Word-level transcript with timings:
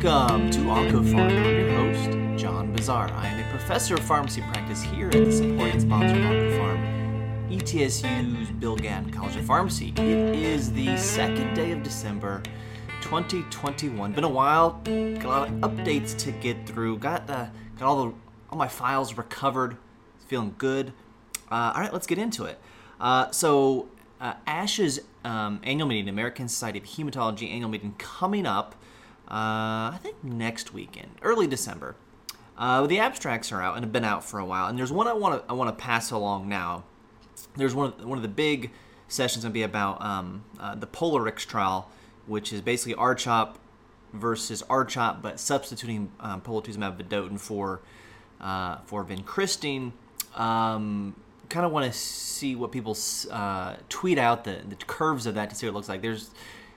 Welcome 0.00 0.48
to 0.50 0.58
OncoPharm. 0.60 1.44
I'm 1.44 1.56
your 1.56 1.72
host, 1.72 2.40
John 2.40 2.72
Bossaer. 2.72 3.10
I 3.16 3.26
am 3.26 3.44
a 3.44 3.50
professor 3.50 3.96
of 3.96 4.00
pharmacy 4.00 4.42
practice 4.42 4.80
here 4.80 5.08
at 5.08 5.12
the 5.12 5.32
supporting 5.32 5.80
sponsor 5.80 6.14
of 6.14 6.22
OncoPharm, 6.22 7.50
ETSU's 7.50 8.50
Bill 8.52 8.76
Gatton 8.76 9.10
College 9.10 9.34
of 9.34 9.44
Pharmacy. 9.44 9.92
It 9.96 10.36
is 10.36 10.72
the 10.72 10.96
second 10.96 11.52
day 11.54 11.72
of 11.72 11.82
December 11.82 12.44
2021. 13.00 14.12
Been 14.12 14.22
a 14.22 14.28
while, 14.28 14.80
got 14.84 15.24
a 15.24 15.28
lot 15.28 15.48
of 15.48 15.54
updates 15.54 16.16
to 16.18 16.30
get 16.30 16.64
through. 16.64 16.98
Got 16.98 17.28
uh, 17.28 17.48
got 17.76 17.88
all 17.88 18.04
the 18.06 18.14
all 18.50 18.58
my 18.58 18.68
files 18.68 19.18
recovered. 19.18 19.78
Feeling 20.28 20.54
good. 20.58 20.92
Uh, 21.50 21.72
all 21.74 21.80
right, 21.80 21.92
let's 21.92 22.06
get 22.06 22.18
into 22.18 22.44
it. 22.44 22.60
Uh, 23.00 23.32
so, 23.32 23.88
uh, 24.20 24.34
ASH's 24.46 25.00
um, 25.24 25.58
annual 25.64 25.88
meeting, 25.88 26.08
American 26.08 26.46
Society 26.46 26.78
of 26.78 26.84
Hematology 26.84 27.50
annual 27.50 27.68
meeting, 27.68 27.96
coming 27.98 28.46
up. 28.46 28.76
Uh, 29.30 29.92
I 29.92 29.98
think 30.02 30.24
next 30.24 30.72
weekend, 30.72 31.10
early 31.22 31.46
December. 31.46 31.96
Uh, 32.56 32.86
the 32.86 32.98
abstracts 32.98 33.52
are 33.52 33.62
out 33.62 33.76
and 33.76 33.84
have 33.84 33.92
been 33.92 34.04
out 34.04 34.24
for 34.24 34.40
a 34.40 34.44
while, 34.44 34.66
and 34.66 34.78
there's 34.78 34.90
one 34.90 35.06
I 35.06 35.12
want 35.12 35.40
to 35.40 35.50
I 35.50 35.54
want 35.54 35.76
to 35.76 35.82
pass 35.82 36.10
along 36.10 36.48
now. 36.48 36.84
There's 37.56 37.74
one 37.74 37.92
of, 37.92 38.04
one 38.04 38.18
of 38.18 38.22
the 38.22 38.28
big 38.28 38.70
sessions 39.06 39.44
going 39.44 39.52
to 39.52 39.54
be 39.54 39.62
about 39.62 40.02
um, 40.02 40.44
uh, 40.58 40.74
the 40.74 40.86
Polarix 40.86 41.46
trial, 41.46 41.90
which 42.26 42.52
is 42.52 42.60
basically 42.60 42.94
R-CHOP 42.94 43.58
versus 44.12 44.62
R-CHOP, 44.68 45.22
but 45.22 45.38
substituting 45.38 46.10
um, 46.20 46.40
polatuzumab 46.40 47.00
vedotin 47.00 47.38
for 47.38 47.80
uh, 48.40 48.78
for 48.86 49.04
vincristine. 49.04 49.92
Um, 50.34 51.14
kind 51.48 51.64
of 51.64 51.72
want 51.72 51.90
to 51.90 51.98
see 51.98 52.54
what 52.54 52.72
people 52.72 52.96
uh, 53.30 53.76
tweet 53.88 54.18
out 54.18 54.44
the, 54.44 54.60
the 54.68 54.76
curves 54.76 55.26
of 55.26 55.34
that 55.34 55.50
to 55.50 55.56
see 55.56 55.66
what 55.66 55.70
it 55.70 55.74
looks 55.74 55.88
like. 55.88 56.02
There's 56.02 56.30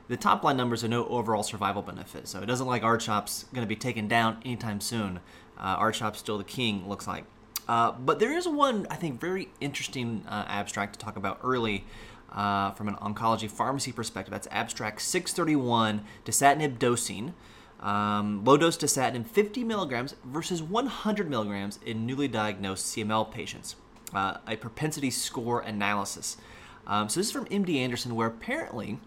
the 0.08 0.18
top 0.18 0.44
line 0.44 0.58
numbers 0.58 0.84
are 0.84 0.88
no 0.88 1.06
overall 1.08 1.44
survival 1.44 1.82
benefit, 1.82 2.28
so 2.28 2.42
it 2.42 2.46
doesn't 2.46 2.68
like 2.68 2.84
R-CHOP's 2.84 3.46
going 3.54 3.66
to 3.66 3.70
be 3.70 3.76
taken 3.76 4.08
down 4.08 4.42
anytime 4.46 4.82
soon. 4.82 5.20
Uh, 5.58 5.76
R-CHOP's 5.78 6.20
still 6.20 6.38
the 6.38 6.44
king, 6.44 6.88
looks 6.88 7.08
like. 7.08 7.26
Uh, 7.68 7.92
but 7.92 8.20
there 8.20 8.36
is 8.36 8.48
one, 8.48 8.88
I 8.90 8.96
think, 8.96 9.22
very 9.22 9.50
interesting 9.62 10.26
uh, 10.28 10.46
abstract 10.48 10.94
to 10.94 11.00
talk 11.00 11.16
about 11.16 11.40
early 11.44 11.86
uh, 12.32 12.72
from 12.72 12.88
an 12.88 12.96
oncology 12.96 13.50
pharmacy 13.50 13.92
perspective. 13.92 14.32
That's 14.32 14.48
abstract 14.52 15.02
631, 15.02 16.04
dasatinib 16.26 16.80
dosing. 16.80 17.34
Um, 17.80 18.44
low 18.44 18.58
dose 18.58 18.78
dasatinib 18.78 19.26
50 19.26 19.64
milligrams 19.64 20.16
versus 20.24 20.62
100 20.62 21.30
milligrams 21.30 21.80
in 21.86 22.06
newly 22.06 22.28
diagnosed 22.28 22.96
CML 22.96 23.32
patients. 23.32 23.76
Uh, 24.14 24.38
a 24.48 24.58
propensity 24.58 25.10
score 25.10 25.62
analysis. 25.62 26.38
Um, 26.86 27.08
so 27.10 27.20
this 27.20 27.28
is 27.28 27.32
from 27.32 27.46
MD 27.46 27.78
Anderson, 27.78 28.16
where 28.16 28.28
apparently 28.28 29.00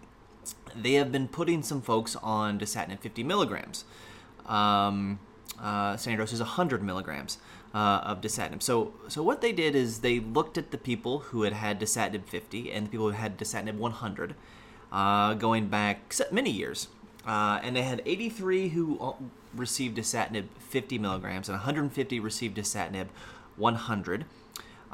they 0.75 0.93
have 0.93 1.11
been 1.11 1.27
putting 1.27 1.63
some 1.63 1.81
folks 1.81 2.15
on 2.17 2.59
dasatinib 2.59 2.99
50 2.99 3.23
milligrams. 3.23 3.85
Um, 4.45 5.19
uh, 5.59 5.95
standard 5.97 6.21
dose 6.21 6.33
is 6.33 6.39
100 6.39 6.83
milligrams 6.83 7.37
uh, 7.73 8.01
of 8.03 8.21
dasatinib. 8.21 8.61
So, 8.61 8.93
so 9.07 9.23
what 9.23 9.41
they 9.41 9.51
did 9.51 9.75
is 9.75 9.99
they 9.99 10.19
looked 10.19 10.57
at 10.57 10.71
the 10.71 10.77
people 10.77 11.19
who 11.19 11.43
had 11.43 11.53
had 11.53 11.79
dasatinib 11.79 12.25
50 12.25 12.71
and 12.71 12.87
the 12.87 12.89
people 12.89 13.07
who 13.07 13.15
had 13.15 13.37
dasatinib 13.37 13.75
100, 13.75 14.35
uh, 14.91 15.33
going 15.35 15.67
back 15.67 16.13
many 16.31 16.51
years, 16.51 16.87
uh, 17.25 17.59
and 17.63 17.75
they 17.75 17.83
had 17.83 18.01
83 18.05 18.69
who 18.69 19.15
received 19.53 19.97
dasatinib 19.97 20.45
50 20.59 20.97
milligrams 20.99 21.49
and 21.49 21.57
150 21.57 22.19
received 22.19 22.57
dasatinib 22.57 23.07
100. 23.55 24.25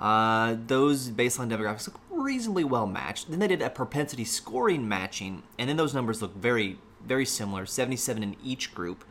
Uh, 0.01 0.55
those 0.65 1.11
baseline 1.11 1.51
demographics 1.51 1.87
look 1.87 1.99
reasonably 2.09 2.63
well 2.63 2.87
matched. 2.87 3.29
Then 3.29 3.39
they 3.39 3.47
did 3.47 3.61
a 3.61 3.69
propensity 3.69 4.25
scoring 4.25 4.87
matching, 4.87 5.43
and 5.59 5.69
then 5.69 5.77
those 5.77 5.93
numbers 5.93 6.21
look 6.21 6.35
very, 6.35 6.79
very 7.05 7.25
similar 7.25 7.67
77 7.67 8.23
in 8.23 8.35
each 8.43 8.73
group. 8.73 9.05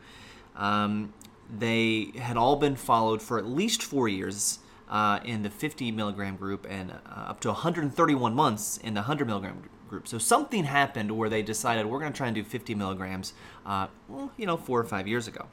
Um, 0.55 1.13
they 1.49 2.11
had 2.17 2.35
all 2.35 2.57
been 2.57 2.75
followed 2.75 3.21
for 3.21 3.37
at 3.37 3.45
least 3.45 3.81
four 3.81 4.09
years 4.09 4.59
uh, 4.89 5.19
in 5.23 5.43
the 5.43 5.49
50 5.49 5.91
milligram 5.91 6.35
group 6.35 6.67
and 6.69 6.91
uh, 6.91 6.95
up 7.29 7.39
to 7.41 7.47
131 7.47 8.35
months 8.35 8.77
in 8.77 8.93
the 8.93 9.01
100 9.01 9.27
milligram 9.27 9.63
group. 9.89 10.07
So 10.07 10.17
something 10.17 10.65
happened 10.65 11.17
where 11.17 11.29
they 11.29 11.41
decided 11.41 11.85
we're 11.85 11.99
going 11.99 12.11
to 12.11 12.17
try 12.17 12.27
and 12.27 12.35
do 12.35 12.43
50 12.43 12.75
milligrams, 12.75 13.33
uh, 13.65 13.87
well, 14.09 14.31
you 14.37 14.45
know, 14.45 14.57
four 14.57 14.79
or 14.79 14.83
five 14.83 15.07
years 15.07 15.27
ago. 15.27 15.47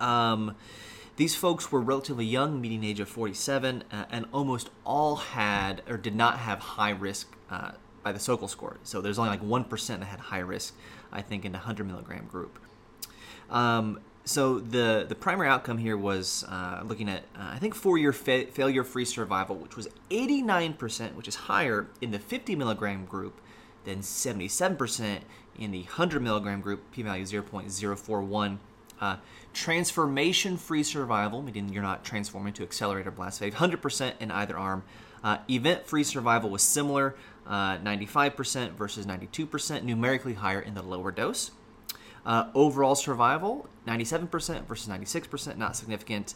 Um, 0.00 0.56
these 1.16 1.34
folks 1.34 1.72
were 1.72 1.80
relatively 1.80 2.24
young, 2.24 2.60
median 2.60 2.84
age 2.84 3.00
of 3.00 3.08
47, 3.08 3.84
uh, 3.90 4.04
and 4.10 4.26
almost 4.32 4.70
all 4.84 5.16
had 5.16 5.82
or 5.88 5.96
did 5.96 6.14
not 6.14 6.38
have 6.38 6.58
high 6.58 6.90
risk 6.90 7.34
uh, 7.50 7.72
by 8.02 8.12
the 8.12 8.18
Sokal 8.18 8.48
score. 8.48 8.78
So 8.82 9.00
there's 9.00 9.18
only 9.18 9.30
like 9.30 9.42
1% 9.42 9.86
that 9.86 10.04
had 10.04 10.20
high 10.20 10.40
risk, 10.40 10.74
I 11.10 11.22
think, 11.22 11.44
in 11.44 11.52
the 11.52 11.58
100 11.58 11.86
milligram 11.86 12.26
group. 12.26 12.58
Um, 13.50 14.00
so 14.24 14.58
the, 14.58 15.06
the 15.08 15.14
primary 15.14 15.48
outcome 15.48 15.78
here 15.78 15.96
was 15.96 16.44
uh, 16.48 16.82
looking 16.84 17.08
at, 17.08 17.22
uh, 17.34 17.50
I 17.52 17.58
think, 17.58 17.74
four 17.74 17.96
year 17.96 18.12
fa- 18.12 18.46
failure 18.46 18.84
free 18.84 19.04
survival, 19.04 19.56
which 19.56 19.76
was 19.76 19.88
89%, 20.10 21.14
which 21.14 21.28
is 21.28 21.34
higher 21.34 21.86
in 22.00 22.10
the 22.10 22.18
50 22.18 22.56
milligram 22.56 23.06
group 23.06 23.40
than 23.84 24.00
77% 24.00 25.20
in 25.58 25.70
the 25.70 25.82
100 25.82 26.20
milligram 26.20 26.60
group, 26.60 26.90
p 26.90 27.02
value 27.02 27.24
0.041. 27.24 28.58
Uh, 29.00 29.16
transformation 29.52 30.56
free 30.56 30.82
survival, 30.82 31.42
meaning 31.42 31.68
you're 31.70 31.82
not 31.82 32.04
transforming 32.04 32.52
to 32.54 32.62
accelerator 32.62 33.10
blast 33.10 33.38
phase, 33.38 33.54
100% 33.54 34.12
in 34.20 34.30
either 34.30 34.56
arm. 34.56 34.84
Uh, 35.22 35.38
event 35.50 35.86
free 35.86 36.04
survival 36.04 36.50
was 36.50 36.62
similar, 36.62 37.16
uh, 37.46 37.78
95% 37.78 38.72
versus 38.72 39.06
92%, 39.06 39.82
numerically 39.82 40.34
higher 40.34 40.60
in 40.60 40.74
the 40.74 40.82
lower 40.82 41.10
dose. 41.10 41.50
Uh, 42.24 42.48
overall 42.54 42.94
survival, 42.94 43.68
97% 43.86 44.66
versus 44.66 44.88
96%, 44.88 45.56
not 45.56 45.76
significant. 45.76 46.34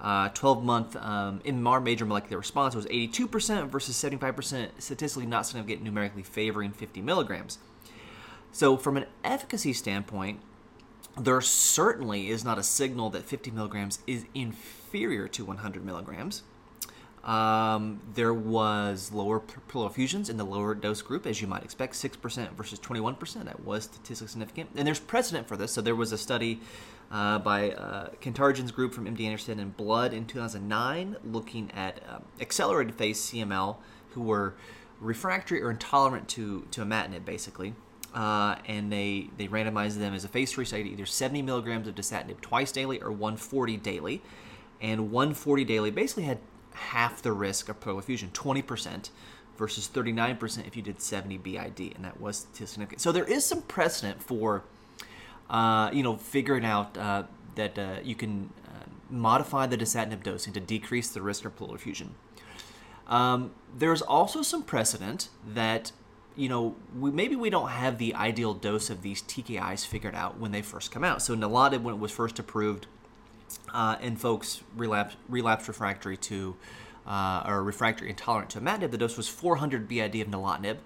Uh, 0.00 0.28
12 0.30 0.64
month 0.64 0.96
um, 0.96 1.40
MMR 1.40 1.82
major 1.82 2.04
molecular 2.04 2.38
response 2.38 2.74
was 2.74 2.84
82% 2.86 3.68
versus 3.68 3.96
75%, 3.96 4.68
statistically 4.78 5.26
not 5.26 5.46
significant, 5.46 5.82
numerically 5.82 6.22
favoring 6.22 6.72
50 6.72 7.00
milligrams. 7.00 7.58
So, 8.52 8.76
from 8.76 8.96
an 8.96 9.06
efficacy 9.24 9.72
standpoint, 9.72 10.40
there 11.18 11.40
certainly 11.40 12.28
is 12.30 12.44
not 12.44 12.58
a 12.58 12.62
signal 12.62 13.10
that 13.10 13.24
50 13.24 13.50
milligrams 13.50 14.00
is 14.06 14.26
inferior 14.34 15.28
to 15.28 15.44
100 15.44 15.84
milligrams. 15.84 16.42
Um, 17.24 18.00
there 18.14 18.32
was 18.32 19.10
lower 19.12 19.40
pleural 19.40 19.88
effusions 19.88 20.30
in 20.30 20.36
the 20.36 20.44
lower 20.44 20.76
dose 20.76 21.02
group, 21.02 21.26
as 21.26 21.40
you 21.40 21.48
might 21.48 21.64
expect, 21.64 21.94
6% 21.94 22.52
versus 22.52 22.78
21%. 22.78 23.44
That 23.44 23.64
was 23.64 23.84
statistically 23.84 24.28
significant. 24.28 24.70
And 24.76 24.86
there's 24.86 25.00
precedent 25.00 25.48
for 25.48 25.56
this. 25.56 25.72
So 25.72 25.80
there 25.80 25.96
was 25.96 26.12
a 26.12 26.18
study 26.18 26.60
uh, 27.10 27.40
by 27.40 27.72
uh, 27.72 28.10
group 28.72 28.94
from 28.94 29.06
MD 29.06 29.22
Anderson 29.22 29.58
and 29.58 29.76
Blood 29.76 30.12
in 30.12 30.24
2009 30.24 31.16
looking 31.24 31.70
at 31.72 32.00
um, 32.08 32.22
accelerated 32.40 32.94
phase 32.94 33.20
CML 33.20 33.76
who 34.10 34.22
were 34.22 34.54
refractory 35.00 35.62
or 35.62 35.70
intolerant 35.70 36.28
to, 36.28 36.66
to 36.70 36.84
imatinib, 36.84 37.24
basically 37.24 37.74
uh, 38.16 38.56
and 38.66 38.90
they 38.90 39.28
they 39.36 39.46
randomized 39.46 39.98
them 39.98 40.14
as 40.14 40.24
a 40.24 40.28
phase 40.28 40.50
three 40.50 40.64
study 40.64 40.84
to 40.84 40.90
either 40.90 41.06
70 41.06 41.42
milligrams 41.42 41.86
of 41.86 41.94
dasatinib 41.94 42.40
twice 42.40 42.72
daily 42.72 43.00
or 43.02 43.12
140 43.12 43.76
daily, 43.76 44.22
and 44.80 45.12
140 45.12 45.64
daily 45.64 45.90
basically 45.90 46.24
had 46.24 46.38
half 46.72 47.20
the 47.20 47.32
risk 47.32 47.68
of 47.68 47.78
pleural 47.78 47.98
effusion, 47.98 48.30
20%, 48.32 49.10
versus 49.56 49.88
39% 49.92 50.66
if 50.66 50.76
you 50.76 50.82
did 50.82 51.00
70 51.00 51.38
BID, 51.38 51.92
and 51.94 52.04
that 52.04 52.20
was 52.20 52.46
significant. 52.52 53.00
So 53.00 53.12
there 53.12 53.24
is 53.24 53.44
some 53.44 53.62
precedent 53.62 54.22
for, 54.22 54.64
uh, 55.50 55.90
you 55.92 56.02
know, 56.02 56.16
figuring 56.16 56.64
out 56.64 56.96
uh, 56.96 57.24
that 57.54 57.78
uh, 57.78 57.96
you 58.02 58.14
can 58.14 58.50
uh, 58.66 58.84
modify 59.10 59.66
the 59.66 59.76
dasatinib 59.76 60.22
dosing 60.22 60.52
to 60.54 60.60
decrease 60.60 61.08
the 61.08 61.22
risk 61.22 61.44
of 61.44 61.54
pleural 61.56 61.74
effusion. 61.74 62.14
Um, 63.08 63.52
there's 63.76 64.02
also 64.02 64.42
some 64.42 64.62
precedent 64.62 65.28
that 65.46 65.92
you 66.36 66.48
know, 66.48 66.76
we, 66.98 67.10
maybe 67.10 67.34
we 67.34 67.50
don't 67.50 67.70
have 67.70 67.98
the 67.98 68.14
ideal 68.14 68.54
dose 68.54 68.90
of 68.90 69.02
these 69.02 69.22
TKIs 69.22 69.86
figured 69.86 70.14
out 70.14 70.38
when 70.38 70.52
they 70.52 70.62
first 70.62 70.90
come 70.90 71.02
out. 71.02 71.22
So 71.22 71.34
nilotinib, 71.34 71.82
when 71.82 71.94
it 71.94 72.00
was 72.00 72.12
first 72.12 72.38
approved, 72.38 72.86
uh, 73.72 73.96
and 74.00 74.20
folks 74.20 74.62
relapse, 74.76 75.16
relapse 75.28 75.66
refractory 75.68 76.16
to 76.16 76.56
uh, 77.06 77.44
or 77.46 77.62
refractory 77.62 78.10
intolerant 78.10 78.50
to 78.50 78.60
imatinib, 78.60 78.90
the 78.90 78.98
dose 78.98 79.16
was 79.16 79.28
400 79.28 79.88
BID 79.88 80.16
of 80.16 80.28
nilotinib 80.28 80.78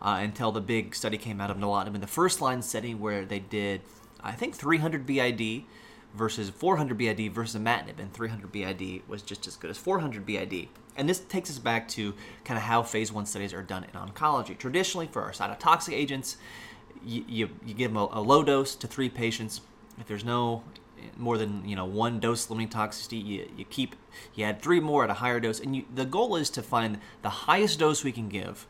uh, 0.00 0.18
until 0.20 0.52
the 0.52 0.60
big 0.60 0.94
study 0.94 1.18
came 1.18 1.40
out 1.40 1.50
of 1.50 1.56
nilotinib 1.56 1.94
in 1.94 2.00
the 2.00 2.06
first 2.06 2.40
line 2.40 2.62
setting 2.62 3.00
where 3.00 3.24
they 3.24 3.40
did, 3.40 3.82
I 4.22 4.32
think, 4.32 4.54
300 4.54 5.04
BID 5.06 5.64
versus 6.14 6.48
400 6.50 6.96
BID 6.96 7.32
versus 7.32 7.60
imatinib, 7.60 7.98
and 7.98 8.12
300 8.12 8.52
BID 8.52 9.02
was 9.08 9.22
just 9.22 9.46
as 9.46 9.56
good 9.56 9.70
as 9.70 9.78
400 9.78 10.24
BID. 10.24 10.68
And 10.96 11.08
this 11.08 11.18
takes 11.18 11.50
us 11.50 11.58
back 11.58 11.88
to 11.88 12.14
kind 12.44 12.56
of 12.56 12.64
how 12.64 12.82
phase 12.82 13.12
one 13.12 13.26
studies 13.26 13.52
are 13.52 13.62
done 13.62 13.84
in 13.84 13.98
oncology. 13.98 14.56
Traditionally, 14.56 15.08
for 15.08 15.22
our 15.22 15.32
cytotoxic 15.32 15.92
agents, 15.92 16.36
you, 17.04 17.24
you, 17.28 17.48
you 17.66 17.74
give 17.74 17.92
them 17.92 17.96
a, 17.96 18.08
a, 18.12 18.20
low 18.20 18.44
dose 18.44 18.76
to 18.76 18.86
three 18.86 19.08
patients. 19.08 19.60
If 19.98 20.06
there's 20.06 20.24
no 20.24 20.62
more 21.16 21.36
than 21.36 21.68
you 21.68 21.76
know 21.76 21.84
one 21.84 22.20
dose 22.20 22.48
limiting 22.48 22.70
toxicity, 22.70 23.24
you, 23.24 23.48
you 23.56 23.64
keep 23.64 23.96
you 24.34 24.44
add 24.44 24.62
three 24.62 24.80
more 24.80 25.04
at 25.04 25.10
a 25.10 25.14
higher 25.14 25.40
dose, 25.40 25.60
and 25.60 25.74
you, 25.76 25.84
the 25.92 26.04
goal 26.04 26.36
is 26.36 26.48
to 26.50 26.62
find 26.62 26.98
the 27.22 27.28
highest 27.30 27.80
dose 27.80 28.04
we 28.04 28.12
can 28.12 28.28
give 28.28 28.66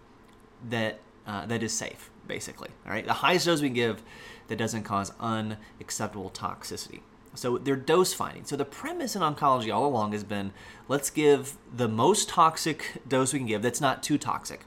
that 0.69 0.99
uh, 1.27 1.47
that 1.47 1.63
is 1.63 1.73
safe. 1.73 2.11
basically. 2.27 2.71
All 2.87 2.93
right, 2.93 3.07
the 3.07 3.13
highest 3.13 3.47
dose 3.47 3.61
we 3.61 3.69
can 3.69 3.75
give 3.75 4.03
that 4.49 4.57
doesn't 4.57 4.83
cause 4.83 5.13
unacceptable 5.21 6.31
toxicity. 6.31 7.01
So 7.35 7.59
they're 7.59 7.77
dose 7.77 8.13
finding. 8.13 8.45
So 8.45 8.57
the 8.57 8.65
premise 8.65 9.17
in 9.17 9.23
oncology 9.23 9.75
all 9.75 9.87
along 9.87 10.13
has 10.13 10.25
been 10.25 10.53
let's 10.89 11.11
give 11.11 11.57
the 11.75 11.89
most 11.89 12.29
toxic 12.29 13.03
dose 13.07 13.33
we 13.33 13.41
can 13.41 13.49
give 13.49 13.63
that's 13.63 13.81
not 13.81 14.03
too 14.03 14.19
toxic. 14.19 14.61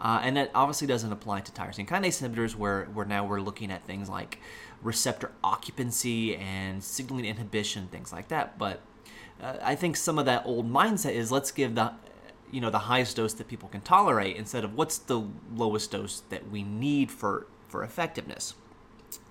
Uh, 0.00 0.20
and 0.22 0.36
that 0.36 0.50
obviously 0.54 0.86
doesn't 0.86 1.10
apply 1.10 1.40
to 1.40 1.52
tyrosine 1.52 1.88
kinase 1.88 2.22
inhibitors, 2.22 2.54
where, 2.54 2.84
where 2.86 3.06
now 3.06 3.24
we're 3.24 3.40
looking 3.40 3.70
at 3.70 3.82
things 3.86 4.10
like 4.10 4.38
receptor 4.82 5.32
occupancy 5.42 6.36
and 6.36 6.84
signaling 6.84 7.24
inhibition, 7.24 7.88
things 7.88 8.12
like 8.12 8.28
that. 8.28 8.58
But 8.58 8.82
uh, 9.40 9.56
I 9.62 9.74
think 9.74 9.96
some 9.96 10.18
of 10.18 10.26
that 10.26 10.42
old 10.44 10.70
mindset 10.70 11.12
is 11.12 11.32
let's 11.32 11.50
give 11.50 11.74
the 11.74 11.92
you 12.52 12.60
know 12.60 12.70
the 12.70 12.78
highest 12.78 13.16
dose 13.16 13.32
that 13.34 13.48
people 13.48 13.68
can 13.68 13.80
tolerate 13.80 14.36
instead 14.36 14.64
of 14.64 14.74
what's 14.74 14.98
the 14.98 15.26
lowest 15.54 15.90
dose 15.90 16.22
that 16.28 16.50
we 16.50 16.62
need 16.62 17.10
for 17.10 17.46
for 17.68 17.82
effectiveness. 17.82 18.54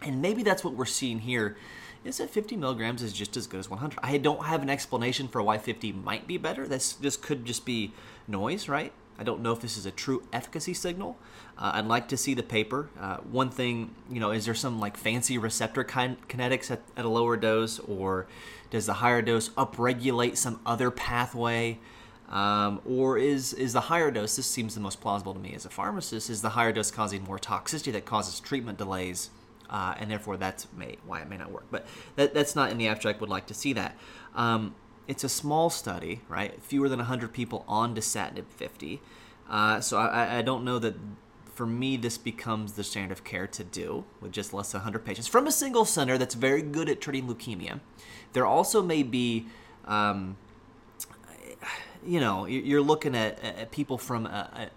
And 0.02 0.22
maybe 0.22 0.44
that's 0.44 0.64
what 0.64 0.74
we're 0.74 0.86
seeing 0.86 1.20
here 1.20 1.58
is 2.06 2.18
that 2.18 2.30
50 2.30 2.56
milligrams 2.56 3.02
is 3.02 3.12
just 3.12 3.36
as 3.36 3.48
good 3.48 3.60
as 3.60 3.70
100. 3.70 4.00
I 4.02 4.18
don't 4.18 4.46
have 4.46 4.62
an 4.62 4.70
explanation 4.70 5.28
for 5.28 5.42
why 5.42 5.58
50 5.58 5.92
might 5.92 6.28
be 6.28 6.38
better. 6.38 6.68
This 6.68 6.94
this 6.94 7.18
could 7.18 7.46
just 7.46 7.66
be 7.66 7.92
noise, 8.28 8.70
right? 8.70 8.94
I 9.18 9.24
don't 9.24 9.42
know 9.42 9.54
if 9.54 9.62
this 9.62 9.78
is 9.78 9.86
a 9.86 9.92
true 9.92 10.24
efficacy 10.34 10.74
signal. 10.74 11.18
Uh, 11.58 11.72
I'd 11.76 11.86
like 11.86 12.10
to 12.10 12.18
see 12.18 12.34
the 12.34 12.44
paper. 12.44 12.90
Uh, 13.00 13.18
one 13.18 13.50
thing, 13.50 13.96
you 14.10 14.20
know, 14.20 14.32
is 14.32 14.46
there 14.46 14.54
some 14.54 14.80
like 14.80 14.98
fancy 14.98 15.38
receptor 15.38 15.84
kin- 15.84 16.18
kinetics 16.28 16.70
at, 16.70 16.82
at, 16.98 17.06
a 17.06 17.10
lower 17.10 17.38
dose, 17.38 17.80
or 17.80 18.28
does 18.70 18.86
the 18.86 18.96
higher 18.96 19.22
dose 19.22 19.50
upregulate 19.50 20.36
some 20.38 20.60
other 20.66 20.92
pathway? 20.92 21.80
Um, 22.30 22.82
or 22.86 23.18
is 23.18 23.54
is 23.54 23.74
the 23.74 23.82
higher 23.82 24.12
dose? 24.12 24.36
This 24.36 24.48
seems 24.48 24.76
the 24.76 24.82
most 24.82 25.00
plausible 25.00 25.34
to 25.34 25.40
me 25.40 25.54
as 25.54 25.64
a 25.64 25.70
pharmacist. 25.70 26.30
Is 26.30 26.42
the 26.42 26.50
higher 26.50 26.74
dose 26.74 26.92
causing 26.92 27.24
more 27.24 27.40
toxicity 27.40 27.94
that 27.94 28.06
causes 28.06 28.40
treatment 28.40 28.78
delays, 28.78 29.30
uh, 29.70 29.96
and 29.98 30.10
therefore 30.10 30.38
that's 30.38 30.68
may, 30.76 30.98
why 31.06 31.22
it 31.22 31.30
may 31.30 31.38
not 31.38 31.52
work. 31.52 31.66
But 31.72 31.86
that, 32.16 32.34
that's 32.34 32.56
not 32.56 32.72
in 32.72 32.78
the 32.78 32.88
abstract. 32.88 33.22
Would 33.22 33.30
like 33.30 33.48
to 33.48 33.54
see 33.54 33.74
that. 33.74 33.98
Um, 34.36 34.76
it's 35.08 35.24
a 35.24 35.30
small 35.30 35.70
study, 35.70 36.22
right? 36.28 36.62
Fewer 36.64 36.90
than 36.90 37.00
100 37.00 37.34
people 37.34 37.64
on 37.68 37.96
dasatinib 37.96 38.46
50. 38.50 39.02
Uh, 39.50 39.80
so 39.80 39.98
I, 39.98 40.40
I 40.40 40.42
don't 40.42 40.64
know 40.64 40.80
that 40.80 40.96
for 41.54 41.66
me 41.66 41.96
this 41.96 42.18
becomes 42.18 42.74
the 42.74 42.84
standard 42.84 43.12
of 43.12 43.24
care 43.24 43.48
to 43.48 43.64
do 43.64 44.04
with 44.20 44.32
just 44.32 44.54
less 44.54 44.72
than 44.72 44.80
100 44.80 45.06
patients 45.06 45.28
from 45.28 45.48
a 45.48 45.52
single 45.52 45.86
center 45.86 46.18
that's 46.18 46.36
very 46.36 46.62
good 46.62 46.90
at 46.90 47.00
treating 47.00 47.28
leukemia. 47.28 47.80
There 48.34 48.46
also 48.46 48.82
may 48.82 49.04
be. 49.04 49.48
Um, 49.86 50.38
you 52.06 52.20
know, 52.20 52.46
you're 52.46 52.82
looking 52.82 53.16
at, 53.16 53.44
at 53.44 53.72
people 53.72 53.98
from 53.98 54.28
a, 54.28 54.70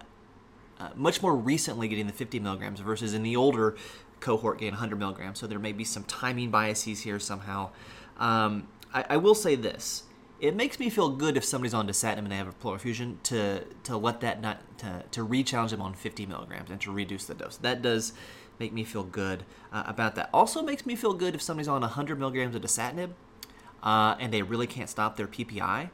a, 0.79 0.91
much 0.95 1.21
more 1.21 1.35
recently 1.35 1.87
getting 1.87 2.07
the 2.07 2.13
50 2.13 2.39
milligrams 2.39 2.79
versus 2.79 3.13
in 3.13 3.21
the 3.21 3.35
older 3.35 3.75
cohort 4.19 4.59
gain 4.59 4.71
100 4.71 4.97
milligrams. 4.97 5.39
So 5.39 5.47
there 5.47 5.59
may 5.59 5.71
be 5.71 5.83
some 5.83 6.03
timing 6.03 6.51
biases 6.51 7.01
here 7.01 7.19
somehow. 7.19 7.69
Um, 8.17 8.67
I, 8.93 9.05
I, 9.11 9.17
will 9.17 9.35
say 9.35 9.55
this: 9.55 10.03
it 10.39 10.55
makes 10.55 10.79
me 10.79 10.89
feel 10.89 11.09
good 11.09 11.37
if 11.37 11.43
somebody's 11.43 11.73
on 11.73 11.87
dasatinib 11.87 12.19
and 12.19 12.31
they 12.31 12.35
have 12.35 12.47
a 12.47 12.53
pleural 12.53 12.75
effusion 12.75 13.19
to 13.23 13.63
to 13.83 13.97
let 13.97 14.21
that 14.21 14.41
not 14.41 14.77
to 14.79 15.03
to 15.11 15.23
re-challenge 15.23 15.71
them 15.71 15.81
on 15.81 15.93
50 15.93 16.25
milligrams 16.25 16.69
and 16.69 16.81
to 16.81 16.91
reduce 16.91 17.25
the 17.25 17.33
dose. 17.33 17.57
That 17.57 17.81
does 17.81 18.13
make 18.59 18.73
me 18.73 18.83
feel 18.83 19.03
good 19.03 19.43
uh, 19.71 19.83
about 19.85 20.15
that. 20.15 20.29
Also 20.33 20.61
makes 20.61 20.85
me 20.85 20.95
feel 20.95 21.13
good 21.13 21.33
if 21.33 21.41
somebody's 21.41 21.69
on 21.69 21.81
100 21.81 22.19
milligrams 22.19 22.55
of 22.55 22.61
dasatinib 22.61 23.11
uh, 23.81 24.15
and 24.19 24.33
they 24.33 24.41
really 24.41 24.67
can't 24.67 24.89
stop 24.89 25.15
their 25.15 25.27
PPI. 25.27 25.89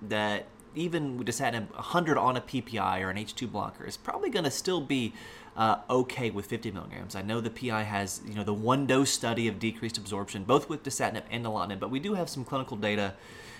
That 0.00 0.46
even 0.74 1.18
with 1.18 1.26
dasatinib 1.26 1.70
100 1.74 2.18
on 2.18 2.36
a 2.36 2.40
PPI 2.40 3.02
or 3.02 3.10
an 3.10 3.16
H2 3.16 3.50
blocker 3.50 3.84
is 3.84 3.96
probably 3.96 4.30
going 4.30 4.44
to 4.44 4.50
still 4.50 4.80
be 4.80 5.12
uh, 5.56 5.78
okay 5.90 6.30
with 6.30 6.46
50 6.46 6.70
milligrams. 6.70 7.16
I 7.16 7.22
know 7.22 7.40
the 7.40 7.50
PI 7.50 7.82
has 7.82 8.20
you 8.26 8.34
know 8.34 8.44
the 8.44 8.54
one 8.54 8.86
dose 8.86 9.10
study 9.10 9.48
of 9.48 9.58
decreased 9.58 9.98
absorption 9.98 10.44
both 10.44 10.68
with 10.68 10.82
dasatinib 10.82 11.24
and 11.30 11.44
nilotinib, 11.44 11.80
but 11.80 11.90
we 11.90 11.98
do 11.98 12.14
have 12.14 12.28
some 12.28 12.44
clinical 12.44 12.76
data 12.76 13.14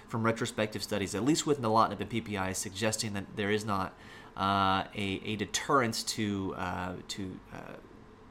from 0.08 0.22
retrospective 0.22 0.82
studies, 0.82 1.14
at 1.14 1.24
least 1.24 1.46
with 1.46 1.60
nilotinib 1.60 2.00
and 2.00 2.10
PPI, 2.10 2.54
suggesting 2.56 3.12
that 3.12 3.24
there 3.36 3.50
is 3.50 3.64
not 3.64 3.92
uh, 4.36 4.84
a, 4.94 5.20
a 5.24 5.36
deterrence 5.36 6.02
to 6.04 6.54
uh, 6.56 6.92
to 7.08 7.38
uh, 7.52 7.76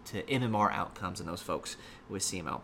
to 0.05 0.23
MMR 0.23 0.71
outcomes 0.71 1.19
in 1.19 1.27
those 1.27 1.41
folks 1.41 1.75
with 2.09 2.21
CML. 2.21 2.61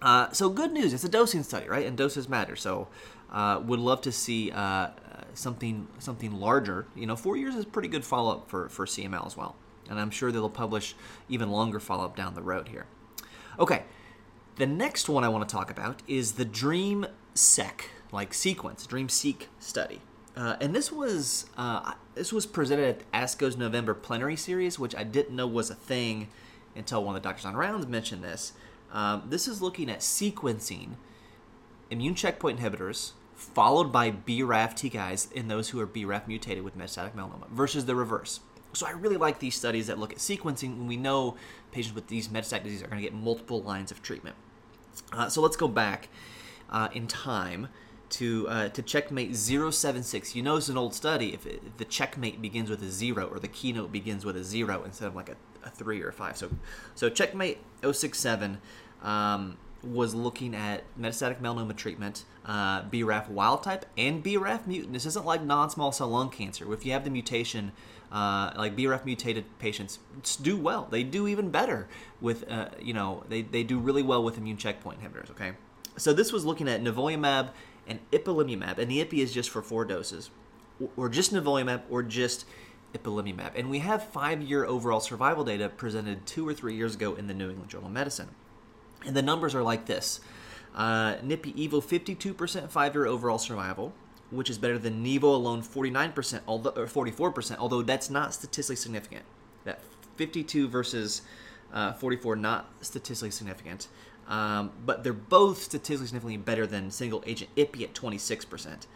Uh, 0.00 0.30
so 0.32 0.48
good 0.48 0.72
news, 0.72 0.92
it's 0.92 1.04
a 1.04 1.08
dosing 1.08 1.42
study, 1.42 1.68
right? 1.68 1.86
And 1.86 1.96
doses 1.96 2.28
matter. 2.28 2.56
So 2.56 2.88
uh, 3.30 3.60
would 3.64 3.80
love 3.80 4.00
to 4.02 4.12
see 4.12 4.50
uh, 4.50 4.88
something 5.34 5.88
something 5.98 6.32
larger. 6.32 6.86
You 6.94 7.06
know, 7.06 7.16
four 7.16 7.36
years 7.36 7.54
is 7.54 7.64
pretty 7.64 7.88
good 7.88 8.04
follow 8.04 8.32
up 8.32 8.50
for 8.50 8.68
for 8.68 8.86
CML 8.86 9.26
as 9.26 9.36
well, 9.36 9.56
and 9.88 9.98
I'm 9.98 10.10
sure 10.10 10.32
they'll 10.32 10.48
publish 10.48 10.94
even 11.28 11.50
longer 11.50 11.80
follow 11.80 12.04
up 12.04 12.16
down 12.16 12.34
the 12.34 12.42
road 12.42 12.68
here. 12.68 12.86
Okay, 13.58 13.84
the 14.56 14.66
next 14.66 15.08
one 15.08 15.24
I 15.24 15.28
want 15.28 15.48
to 15.48 15.52
talk 15.52 15.70
about 15.70 16.02
is 16.06 16.32
the 16.32 16.44
Dream 16.44 17.06
Sec 17.34 17.90
like 18.12 18.32
sequence 18.32 18.86
DREAMseq 18.86 19.46
study. 19.58 20.00
Uh, 20.36 20.56
and 20.60 20.74
this 20.74 20.92
was 20.92 21.46
uh, 21.56 21.94
this 22.14 22.32
was 22.32 22.46
presented 22.46 22.88
at 22.88 23.12
ASCO's 23.12 23.56
November 23.56 23.94
plenary 23.94 24.36
series, 24.36 24.78
which 24.78 24.94
I 24.94 25.02
didn't 25.02 25.34
know 25.34 25.46
was 25.46 25.70
a 25.70 25.74
thing 25.74 26.28
until 26.74 27.02
one 27.02 27.16
of 27.16 27.22
the 27.22 27.26
doctors 27.26 27.46
on 27.46 27.56
rounds 27.56 27.86
mentioned 27.86 28.22
this. 28.22 28.52
Um, 28.92 29.24
this 29.28 29.48
is 29.48 29.62
looking 29.62 29.90
at 29.90 30.00
sequencing 30.00 30.96
immune 31.90 32.14
checkpoint 32.14 32.60
inhibitors 32.60 33.12
followed 33.34 33.92
by 33.92 34.10
BRAF 34.10 34.74
TKIs 34.74 35.30
in 35.32 35.48
those 35.48 35.68
who 35.68 35.80
are 35.80 35.86
BRAF 35.86 36.26
mutated 36.26 36.64
with 36.64 36.76
metastatic 36.76 37.12
melanoma 37.12 37.48
versus 37.50 37.84
the 37.84 37.94
reverse. 37.94 38.40
So 38.72 38.86
I 38.86 38.90
really 38.90 39.16
like 39.16 39.38
these 39.38 39.54
studies 39.54 39.86
that 39.86 39.98
look 39.98 40.12
at 40.12 40.18
sequencing 40.18 40.78
when 40.78 40.86
we 40.86 40.96
know 40.96 41.36
patients 41.72 41.94
with 41.94 42.08
these 42.08 42.28
metastatic 42.28 42.64
disease 42.64 42.82
are 42.82 42.88
going 42.88 43.02
to 43.02 43.08
get 43.08 43.14
multiple 43.14 43.62
lines 43.62 43.90
of 43.90 44.02
treatment. 44.02 44.36
Uh, 45.12 45.28
so 45.28 45.40
let's 45.40 45.56
go 45.56 45.68
back 45.68 46.08
uh, 46.70 46.88
in 46.92 47.06
time 47.06 47.68
to 48.08 48.48
uh, 48.48 48.68
to 48.68 48.82
checkmate 48.82 49.34
076. 49.36 50.34
You 50.34 50.42
know 50.42 50.56
it's 50.56 50.68
an 50.68 50.78
old 50.78 50.94
study 50.94 51.34
if, 51.34 51.46
it, 51.46 51.62
if, 51.66 51.76
the 51.76 51.84
checkmate 51.84 52.40
begins 52.40 52.70
with 52.70 52.82
a 52.82 52.90
zero 52.90 53.26
or 53.26 53.38
the 53.38 53.48
keynote 53.48 53.92
begins 53.92 54.24
with 54.24 54.36
a 54.36 54.44
zero 54.44 54.82
instead 54.84 55.08
of 55.08 55.16
like 55.16 55.28
a, 55.28 55.36
a 55.64 55.70
three 55.70 56.02
or 56.02 56.08
a 56.08 56.12
five. 56.12 56.36
So 56.36 56.50
so 56.94 57.08
checkmate 57.08 57.58
067 57.82 58.58
um, 59.02 59.58
was 59.86 60.14
looking 60.14 60.54
at 60.54 60.84
metastatic 60.98 61.40
melanoma 61.40 61.76
treatment, 61.76 62.24
uh, 62.44 62.82
BRAF 62.82 63.28
wild 63.28 63.62
type 63.62 63.86
and 63.96 64.22
BRAF 64.22 64.66
mutant. 64.66 64.92
This 64.92 65.06
isn't 65.06 65.24
like 65.24 65.42
non-small 65.42 65.92
cell 65.92 66.08
lung 66.08 66.30
cancer. 66.30 66.72
If 66.72 66.84
you 66.84 66.92
have 66.92 67.04
the 67.04 67.10
mutation, 67.10 67.72
uh, 68.12 68.52
like 68.56 68.76
BRAF 68.76 69.04
mutated 69.04 69.44
patients 69.58 69.98
do 70.42 70.56
well. 70.56 70.88
They 70.90 71.02
do 71.02 71.26
even 71.26 71.50
better 71.50 71.88
with, 72.20 72.50
uh, 72.50 72.68
you 72.80 72.94
know, 72.94 73.24
they, 73.28 73.42
they 73.42 73.62
do 73.62 73.78
really 73.78 74.02
well 74.02 74.22
with 74.22 74.38
immune 74.38 74.56
checkpoint 74.56 75.00
inhibitors. 75.00 75.30
Okay, 75.30 75.52
so 75.96 76.12
this 76.12 76.32
was 76.32 76.44
looking 76.44 76.68
at 76.68 76.82
nivolumab 76.82 77.50
and 77.86 77.98
ipilimumab, 78.10 78.78
and 78.78 78.90
the 78.90 79.04
ipi 79.04 79.18
is 79.18 79.32
just 79.32 79.50
for 79.50 79.62
four 79.62 79.84
doses, 79.84 80.30
or 80.96 81.08
just 81.08 81.32
nivolumab, 81.32 81.82
or 81.88 82.02
just 82.02 82.44
ipilimumab. 82.94 83.52
And 83.54 83.70
we 83.70 83.80
have 83.80 84.02
five-year 84.02 84.64
overall 84.64 85.00
survival 85.00 85.44
data 85.44 85.68
presented 85.68 86.26
two 86.26 86.46
or 86.46 86.54
three 86.54 86.74
years 86.74 86.94
ago 86.94 87.14
in 87.14 87.26
the 87.26 87.34
New 87.34 87.50
England 87.50 87.70
Journal 87.70 87.88
of 87.88 87.92
Medicine. 87.92 88.30
And 89.06 89.16
the 89.16 89.22
numbers 89.22 89.54
are 89.54 89.62
like 89.62 89.86
this. 89.86 90.20
Uh, 90.74 91.14
Nipi 91.16 91.54
Evo 91.54 91.82
52% 91.82 92.68
five-year 92.68 93.06
overall 93.06 93.38
survival, 93.38 93.94
which 94.30 94.50
is 94.50 94.58
better 94.58 94.78
than 94.78 95.04
Nivo 95.04 95.24
alone 95.24 95.62
49%, 95.62 96.40
although, 96.46 96.70
or 96.70 96.86
44%, 96.86 97.56
although 97.58 97.82
that's 97.82 98.10
not 98.10 98.34
statistically 98.34 98.76
significant. 98.76 99.24
That 99.64 99.80
52 100.16 100.68
versus 100.68 101.22
uh, 101.72 101.92
44 101.94 102.36
not 102.36 102.70
statistically 102.82 103.30
significant. 103.30 103.88
Um, 104.28 104.72
but 104.84 105.04
they're 105.04 105.12
both 105.12 105.62
statistically 105.62 106.08
significantly 106.08 106.36
better 106.38 106.66
than 106.66 106.90
single 106.90 107.22
agent 107.26 107.50
IPI 107.56 107.84
at 107.84 107.94
26%. 107.94 108.86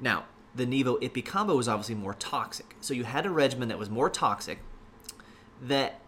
Now, 0.00 0.24
the 0.54 0.66
Nivo 0.66 1.00
IPI 1.00 1.24
combo 1.24 1.56
was 1.56 1.68
obviously 1.68 1.94
more 1.94 2.14
toxic. 2.14 2.74
So 2.80 2.92
you 2.92 3.04
had 3.04 3.24
a 3.24 3.30
regimen 3.30 3.68
that 3.68 3.78
was 3.78 3.88
more 3.88 4.10
toxic 4.10 4.58
that 5.62 5.99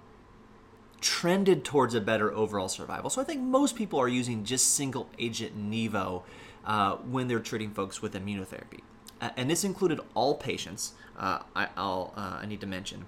trended 1.03 1.65
towards 1.65 1.95
a 1.95 2.01
better 2.01 2.33
overall 2.33 2.69
survival. 2.69 3.11
So 3.11 3.21
I 3.21 3.25
think 3.25 3.43
most 3.43 3.77
people 3.77 3.99
are 3.99 4.09
using 4.09 4.45
just 4.45 4.75
single 4.75 5.11
agent 5.19 5.59
Nivo 5.59 6.23
uh, 6.65 6.97
when 6.97 7.29
they're 7.29 7.41
treating 7.41 7.73
folks 7.73 8.01
with 8.01 8.15
immunotherapy. 8.15 8.81
Uh, 9.21 9.31
and 9.37 9.51
this 9.51 9.65
included 9.65 10.01
all 10.15 10.37
patients, 10.37 10.93
uh, 11.19 11.41
I, 11.55 11.69
will 11.77 12.15
uh, 12.17 12.39
I 12.41 12.47
need 12.47 12.61
to 12.61 12.67
mention. 12.67 13.05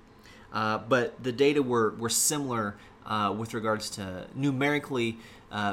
Uh, 0.52 0.78
but 0.78 1.22
the 1.22 1.32
data 1.32 1.62
were, 1.62 1.94
were 1.94 2.10
similar 2.10 2.76
uh, 3.06 3.34
with 3.36 3.54
regards 3.54 3.88
to 3.90 4.26
numerically 4.34 5.18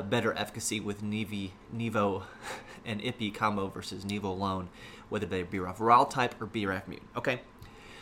better 0.09 0.31
efficacy 0.37 0.79
with 0.79 1.03
Nivi, 1.03 1.51
Nivo 1.75 2.23
and 2.85 3.01
IPI 3.01 3.33
combo 3.33 3.67
versus 3.67 4.05
Nivo 4.05 4.25
alone, 4.25 4.69
whether 5.09 5.25
they 5.25 5.41
be 5.41 5.57
BRAF 5.57 5.79
wild 5.79 6.11
type 6.11 6.39
or 6.39 6.45
BRAF 6.45 6.87
mutant. 6.87 7.09
Okay, 7.17 7.41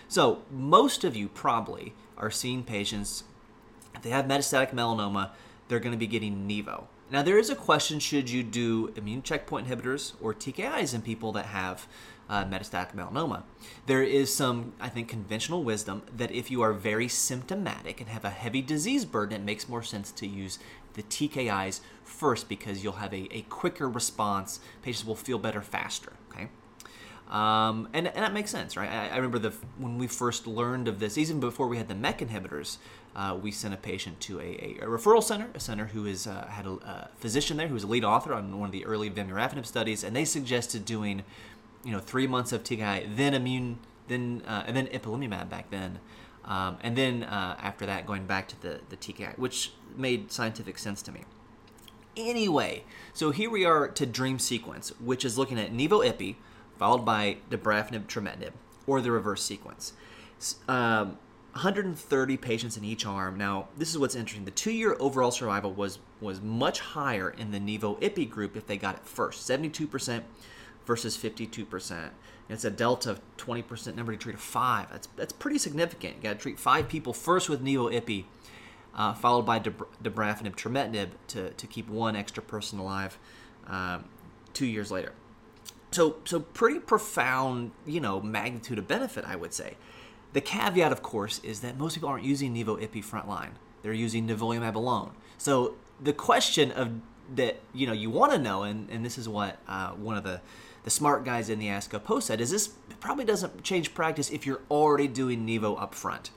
so 0.09 0.41
most 0.51 1.05
of 1.05 1.15
you 1.15 1.29
probably 1.29 1.93
are 2.17 2.29
seeing 2.31 2.63
patients 2.63 3.23
if 3.99 4.03
they 4.03 4.09
have 4.11 4.25
metastatic 4.25 4.73
melanoma, 4.73 5.31
they're 5.67 5.79
going 5.79 5.91
to 5.91 5.97
be 5.97 6.07
getting 6.07 6.47
Nivo. 6.47 6.85
Now 7.11 7.21
there 7.21 7.37
is 7.37 7.49
a 7.49 7.55
question: 7.55 7.99
should 7.99 8.29
you 8.29 8.43
do 8.43 8.93
immune 8.95 9.23
checkpoint 9.23 9.67
inhibitors 9.67 10.13
or 10.21 10.33
TKIs 10.33 10.93
in 10.93 11.01
people 11.01 11.33
that 11.33 11.47
have 11.47 11.85
uh, 12.29 12.45
metastatic 12.45 12.93
melanoma. 12.93 13.43
There 13.87 14.03
is 14.03 14.33
some, 14.33 14.73
I 14.79 14.87
think, 14.87 15.07
conventional 15.09 15.63
wisdom 15.63 16.03
that 16.15 16.31
if 16.31 16.51
you 16.51 16.61
are 16.61 16.73
very 16.73 17.07
symptomatic 17.07 17.99
and 17.99 18.09
have 18.09 18.23
a 18.23 18.29
heavy 18.29 18.61
disease 18.61 19.03
burden, 19.03 19.41
it 19.41 19.43
makes 19.43 19.67
more 19.67 19.83
sense 19.83 20.11
to 20.11 20.27
use 20.27 20.59
the 20.93 21.03
TKIs 21.03 21.81
first 22.03 22.47
because 22.47 22.83
you'll 22.83 22.93
have 22.93 23.13
a, 23.13 23.27
a 23.35 23.41
quicker 23.49 23.89
response. 23.89 24.59
Patients 24.83 25.05
will 25.05 25.15
feel 25.15 25.39
better 25.39 25.61
faster. 25.61 26.13
Um, 27.29 27.89
and, 27.93 28.07
and 28.07 28.17
that 28.17 28.33
makes 28.33 28.49
sense, 28.49 28.75
right? 28.75 28.89
I, 28.89 29.09
I, 29.09 29.15
remember 29.17 29.37
the 29.37 29.53
when 29.77 29.99
we 29.99 30.07
first 30.07 30.47
learned 30.47 30.87
of 30.87 30.99
this, 30.99 31.15
even 31.15 31.39
before 31.39 31.67
we 31.67 31.77
had 31.77 31.87
the 31.87 31.93
MEK 31.93 32.19
inhibitors, 32.19 32.77
uh, 33.15 33.37
we 33.39 33.51
sent 33.51 33.71
a 33.71 33.77
patient 33.77 34.19
to 34.21 34.39
a, 34.39 34.43
a, 34.43 34.77
a, 34.81 34.87
referral 34.87 35.21
center, 35.21 35.47
a 35.53 35.59
center 35.59 35.85
who 35.85 36.07
is 36.07 36.25
uh, 36.25 36.47
had 36.49 36.65
a, 36.65 36.71
a, 36.71 37.09
physician 37.17 37.57
there 37.57 37.67
who 37.67 37.75
was 37.75 37.83
a 37.83 37.87
lead 37.87 38.03
author 38.03 38.33
on 38.33 38.59
one 38.59 38.65
of 38.65 38.71
the 38.71 38.83
early 38.83 39.11
vemurafenib 39.11 39.67
studies, 39.67 40.03
and 40.03 40.15
they 40.15 40.25
suggested 40.25 40.85
doing, 40.85 41.21
you 41.83 41.91
know, 41.91 41.99
three 41.99 42.25
months 42.25 42.51
of 42.51 42.63
TKI, 42.63 43.15
then 43.15 43.35
immune, 43.35 43.77
then 44.07 44.41
uh, 44.47 44.63
and 44.65 44.75
then 44.75 44.87
ipilimumab 44.87 45.49
back 45.49 45.69
then, 45.69 45.99
um, 46.45 46.77
and 46.81 46.97
then 46.97 47.23
uh, 47.23 47.55
after 47.59 47.85
that 47.85 48.07
going 48.07 48.25
back 48.25 48.47
to 48.47 48.59
the 48.59 48.79
the 48.89 48.97
TKI, 48.97 49.37
which 49.37 49.71
made 49.95 50.31
scientific 50.31 50.79
sense 50.79 51.03
to 51.03 51.11
me. 51.11 51.25
Anyway, 52.17 52.83
so 53.13 53.29
here 53.29 53.51
we 53.51 53.65
are 53.65 53.87
to 53.87 54.07
dream 54.07 54.39
sequence, 54.39 54.91
which 54.99 55.23
is 55.23 55.37
looking 55.37 55.59
at 55.59 55.71
nivo 55.71 56.03
ipi 56.03 56.35
followed 56.79 57.05
by 57.05 57.37
dabrafenib 57.51 58.07
trametinib, 58.07 58.53
or 58.87 59.01
the 59.01 59.11
reverse 59.11 59.43
sequence. 59.43 59.93
Um, 60.67 61.17
130 61.53 62.37
patients 62.37 62.77
in 62.77 62.85
each 62.85 63.05
arm. 63.05 63.37
Now, 63.37 63.67
this 63.77 63.89
is 63.89 63.97
what's 63.97 64.15
interesting. 64.15 64.45
The 64.45 64.51
two-year 64.51 64.95
overall 64.99 65.31
survival 65.31 65.73
was 65.73 65.99
was 66.21 66.41
much 66.41 66.79
higher 66.79 67.29
in 67.29 67.51
the 67.51 67.59
Nivo 67.59 67.99
IPI 68.01 68.29
group 68.29 68.55
if 68.55 68.67
they 68.67 68.77
got 68.77 68.95
it 68.95 69.05
first, 69.05 69.47
72% 69.49 70.23
versus 70.85 71.17
52%. 71.17 71.91
And 71.91 72.11
it's 72.49 72.65
a 72.65 72.69
delta 72.69 73.11
of 73.11 73.21
20% 73.37 73.95
number 73.95 74.11
to 74.11 74.17
treat 74.17 74.35
of 74.35 74.41
five. 74.41 74.89
That's 74.91 75.07
that's 75.15 75.33
pretty 75.33 75.57
significant. 75.57 76.15
You 76.17 76.23
got 76.23 76.33
to 76.33 76.39
treat 76.39 76.59
five 76.59 76.87
people 76.87 77.13
first 77.13 77.49
with 77.49 77.63
Nivo 77.63 77.93
IPI, 77.93 78.25
uh, 78.95 79.13
followed 79.13 79.43
by 79.43 79.59
dabrafenib 79.59 80.55
trametinib 80.55 81.09
to, 81.27 81.51
to 81.51 81.67
keep 81.67 81.89
one 81.89 82.15
extra 82.15 82.41
person 82.41 82.79
alive 82.79 83.17
um, 83.67 84.05
two 84.53 84.65
years 84.65 84.91
later. 84.91 85.13
So, 85.91 86.17
so 86.25 86.39
pretty 86.39 86.79
profound, 86.79 87.71
you 87.85 87.99
know, 87.99 88.21
magnitude 88.21 88.77
of 88.77 88.87
benefit, 88.87 89.25
I 89.25 89.35
would 89.35 89.53
say. 89.53 89.75
The 90.33 90.41
caveat, 90.41 90.91
of 90.91 91.01
course, 91.01 91.39
is 91.43 91.61
that 91.61 91.77
most 91.77 91.95
people 91.95 92.09
aren't 92.09 92.23
using 92.23 92.53
Nivo 92.53 92.79
Ipi 92.79 93.03
frontline. 93.03 93.51
They're 93.81 93.93
using 93.93 94.27
nivolumab 94.27 94.75
alone. 94.75 95.11
So 95.37 95.75
the 95.99 96.13
question 96.13 96.71
of 96.71 96.91
that, 97.35 97.59
you 97.73 97.87
know, 97.87 97.93
you 97.93 98.09
want 98.09 98.31
to 98.33 98.37
know, 98.37 98.63
and, 98.63 98.89
and 98.89 99.03
this 99.03 99.17
is 99.17 99.27
what 99.27 99.57
uh, 99.67 99.89
one 99.91 100.17
of 100.17 100.23
the, 100.23 100.41
the 100.83 100.89
smart 100.89 101.25
guys 101.25 101.49
in 101.49 101.57
the 101.57 101.67
ASCO 101.67 102.03
post 102.03 102.27
said, 102.27 102.39
is 102.41 102.51
this 102.51 102.67
probably 102.99 103.25
doesn't 103.25 103.63
change 103.63 103.93
practice 103.93 104.29
if 104.29 104.45
you're 104.45 104.61
already 104.69 105.07
doing 105.07 105.45
Nivo 105.47 105.81
up 105.81 105.95
front. 105.95 106.29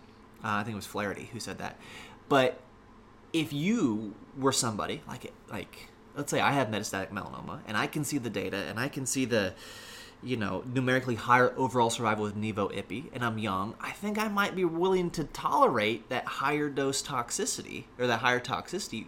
Uh, 0.42 0.48
I 0.48 0.64
think 0.64 0.72
it 0.72 0.76
was 0.76 0.86
Flaherty 0.86 1.28
who 1.32 1.40
said 1.40 1.58
that. 1.58 1.76
But 2.28 2.60
if 3.32 3.52
you 3.52 4.14
were 4.38 4.52
somebody 4.52 5.02
like 5.06 5.32
like 5.50 5.88
let's 6.16 6.30
say 6.30 6.40
I 6.40 6.52
have 6.52 6.68
metastatic 6.68 7.10
melanoma 7.10 7.60
and 7.66 7.76
I 7.76 7.86
can 7.86 8.04
see 8.04 8.18
the 8.18 8.30
data 8.30 8.64
and 8.68 8.78
I 8.78 8.88
can 8.88 9.06
see 9.06 9.24
the 9.24 9.54
you 10.22 10.36
know 10.36 10.62
numerically 10.72 11.16
higher 11.16 11.52
overall 11.56 11.90
survival 11.90 12.24
with 12.24 12.36
nivo 12.36 12.72
Ipi 12.72 13.06
and 13.12 13.24
I'm 13.24 13.38
young, 13.38 13.74
I 13.80 13.90
think 13.90 14.18
I 14.18 14.28
might 14.28 14.54
be 14.54 14.64
willing 14.64 15.10
to 15.10 15.24
tolerate 15.24 16.08
that 16.08 16.24
higher 16.24 16.68
dose 16.68 17.02
toxicity 17.02 17.84
or 17.98 18.06
that 18.06 18.20
higher 18.20 18.40
toxicity 18.40 19.06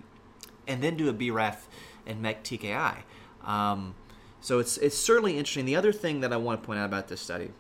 and 0.67 0.83
then 0.83 0.97
do 0.97 1.09
a 1.09 1.13
BRAF 1.13 1.67
and 2.07 2.21
MEK 2.21 2.43
TKI. 2.43 3.03
Um, 3.45 3.95
so 4.41 4.59
it's 4.59 4.77
it's 4.79 4.97
certainly 4.97 5.39
interesting. 5.39 5.65
The 5.65 5.77
other 5.77 5.93
thing 5.93 6.21
that 6.21 6.33
I 6.33 6.37
want 6.37 6.63
to 6.63 6.67
point 6.67 6.79
out 6.79 6.87
about 6.87 7.09
this 7.09 7.21
study 7.21 7.51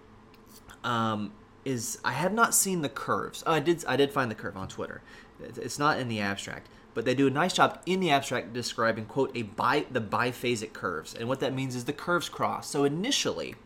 um, 0.82 1.32
is 1.64 1.98
I 2.04 2.12
have 2.12 2.32
not 2.32 2.54
seen 2.54 2.82
the 2.82 2.88
curves. 2.88 3.42
Oh, 3.46 3.52
I 3.52 3.60
did 3.60 3.84
I 3.86 3.96
did 3.96 4.12
find 4.12 4.30
the 4.30 4.34
curve 4.34 4.56
on 4.56 4.68
Twitter. 4.68 5.02
It's 5.40 5.78
not 5.78 5.98
in 5.98 6.08
the 6.08 6.20
abstract 6.20 6.68
but 6.94 7.04
they 7.04 7.14
do 7.14 7.26
a 7.26 7.30
nice 7.30 7.52
job 7.52 7.80
in 7.86 8.00
the 8.00 8.10
abstract 8.10 8.52
describing 8.52 9.04
quote 9.04 9.30
a 9.36 9.42
bi 9.42 9.84
the 9.90 10.00
biphasic 10.00 10.72
curves. 10.72 11.14
And 11.14 11.28
what 11.28 11.40
that 11.40 11.52
means 11.52 11.74
is 11.74 11.84
the 11.84 11.92
curves 11.92 12.28
cross. 12.28 12.68
So 12.68 12.84
initially 12.84 13.56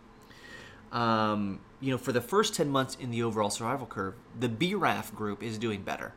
um, 0.91 1.61
you 1.81 1.91
know 1.91 1.99
for 1.99 2.13
the 2.13 2.21
first 2.21 2.55
10 2.55 2.69
months 2.69 2.97
in 2.99 3.11
the 3.11 3.23
overall 3.23 3.51
survival 3.51 3.87
curve 3.87 4.15
the 4.39 4.49
braf 4.49 5.15
group 5.15 5.43
is 5.43 5.59
doing 5.59 5.83
better. 5.83 6.15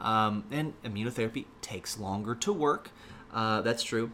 Um, 0.00 0.44
and 0.50 0.72
immunotherapy 0.82 1.44
takes 1.60 1.98
longer 1.98 2.34
to 2.36 2.52
work. 2.52 2.90
Uh, 3.32 3.60
that's 3.60 3.82
true. 3.82 4.10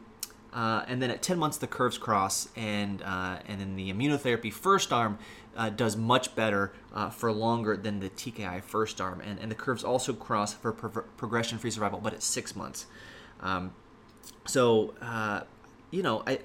Uh, 0.53 0.85
and 0.87 1.03
then 1.03 1.11
at 1.11 1.23
10 1.23 1.39
months 1.39 1.59
the 1.59 1.67
curves 1.67 1.99
cross 1.99 2.49
and 2.57 3.03
uh, 3.03 3.39
and 3.47 3.61
then 3.61 3.77
the 3.77 3.93
immunotherapy 3.93 4.53
first 4.53 4.93
arm 4.93 5.19
uh, 5.59 5.69
does 5.69 5.97
much 5.97 6.35
better 6.37 6.73
uh, 6.95 7.11
for 7.11 7.33
longer 7.33 7.77
than 7.77 7.99
the 7.99 8.09
TKI 8.09 8.63
first 8.63 9.01
arm, 9.01 9.21
and, 9.21 9.39
and 9.41 9.51
the 9.51 9.57
curves 9.57 9.83
also 9.83 10.13
cross 10.13 10.55
for 10.55 10.73
pro- 10.73 11.03
progression-free 11.03 11.73
survival, 11.73 11.99
but 12.01 12.15
at 12.15 12.23
six 12.23 12.55
months. 12.55 12.87
Um, 13.41 13.75
so, 14.47 14.95
uh, 15.03 15.43
you 15.91 16.03
know, 16.03 16.23
I, 16.27 16.39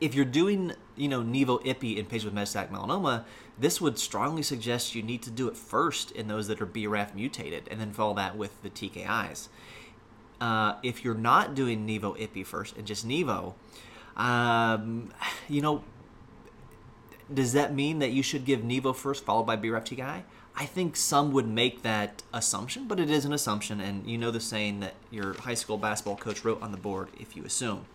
if 0.00 0.14
you're 0.14 0.26
doing, 0.26 0.74
you 0.94 1.08
know, 1.08 1.22
Nivo 1.22 1.64
Ipi 1.64 1.96
in 1.96 2.04
patients 2.04 2.26
with 2.26 2.34
metastatic 2.34 2.70
melanoma, 2.70 3.24
this 3.58 3.80
would 3.80 3.98
strongly 3.98 4.42
suggest 4.42 4.94
you 4.94 5.02
need 5.02 5.22
to 5.22 5.30
do 5.30 5.48
it 5.48 5.56
first 5.56 6.10
in 6.12 6.28
those 6.28 6.46
that 6.48 6.60
are 6.60 6.66
BRAF 6.66 7.14
mutated, 7.14 7.66
and 7.70 7.80
then 7.80 7.92
follow 7.92 8.14
that 8.14 8.36
with 8.36 8.62
the 8.62 8.70
TKIs. 8.70 9.48
Uh, 10.38 10.74
if 10.82 11.02
you're 11.02 11.14
not 11.14 11.54
doing 11.54 11.86
Nivo 11.86 12.18
Ipi 12.18 12.44
first 12.44 12.76
and 12.76 12.86
just 12.86 13.08
Nivo, 13.08 13.54
um, 14.16 15.12
you 15.48 15.62
know, 15.62 15.82
does 17.32 17.52
that 17.52 17.74
mean 17.74 17.98
that 18.00 18.10
you 18.10 18.22
should 18.22 18.44
give 18.44 18.60
Nivo 18.60 18.94
first, 18.94 19.24
followed 19.24 19.44
by 19.44 19.56
BRAF 19.56 19.84
TKI? 19.84 20.22
I 20.56 20.66
think 20.66 20.96
some 20.96 21.32
would 21.32 21.48
make 21.48 21.82
that 21.82 22.22
assumption, 22.32 22.86
but 22.86 22.98
it 22.98 23.10
is 23.10 23.24
an 23.24 23.32
assumption, 23.32 23.80
and 23.80 24.06
you 24.06 24.18
know 24.18 24.30
the 24.30 24.40
saying 24.40 24.80
that 24.80 24.94
your 25.10 25.34
high 25.34 25.54
school 25.54 25.78
basketball 25.78 26.16
coach 26.16 26.44
wrote 26.44 26.60
on 26.60 26.72
the 26.72 26.78
board: 26.78 27.08
"If 27.18 27.36
you 27.36 27.44
assume, 27.44 27.86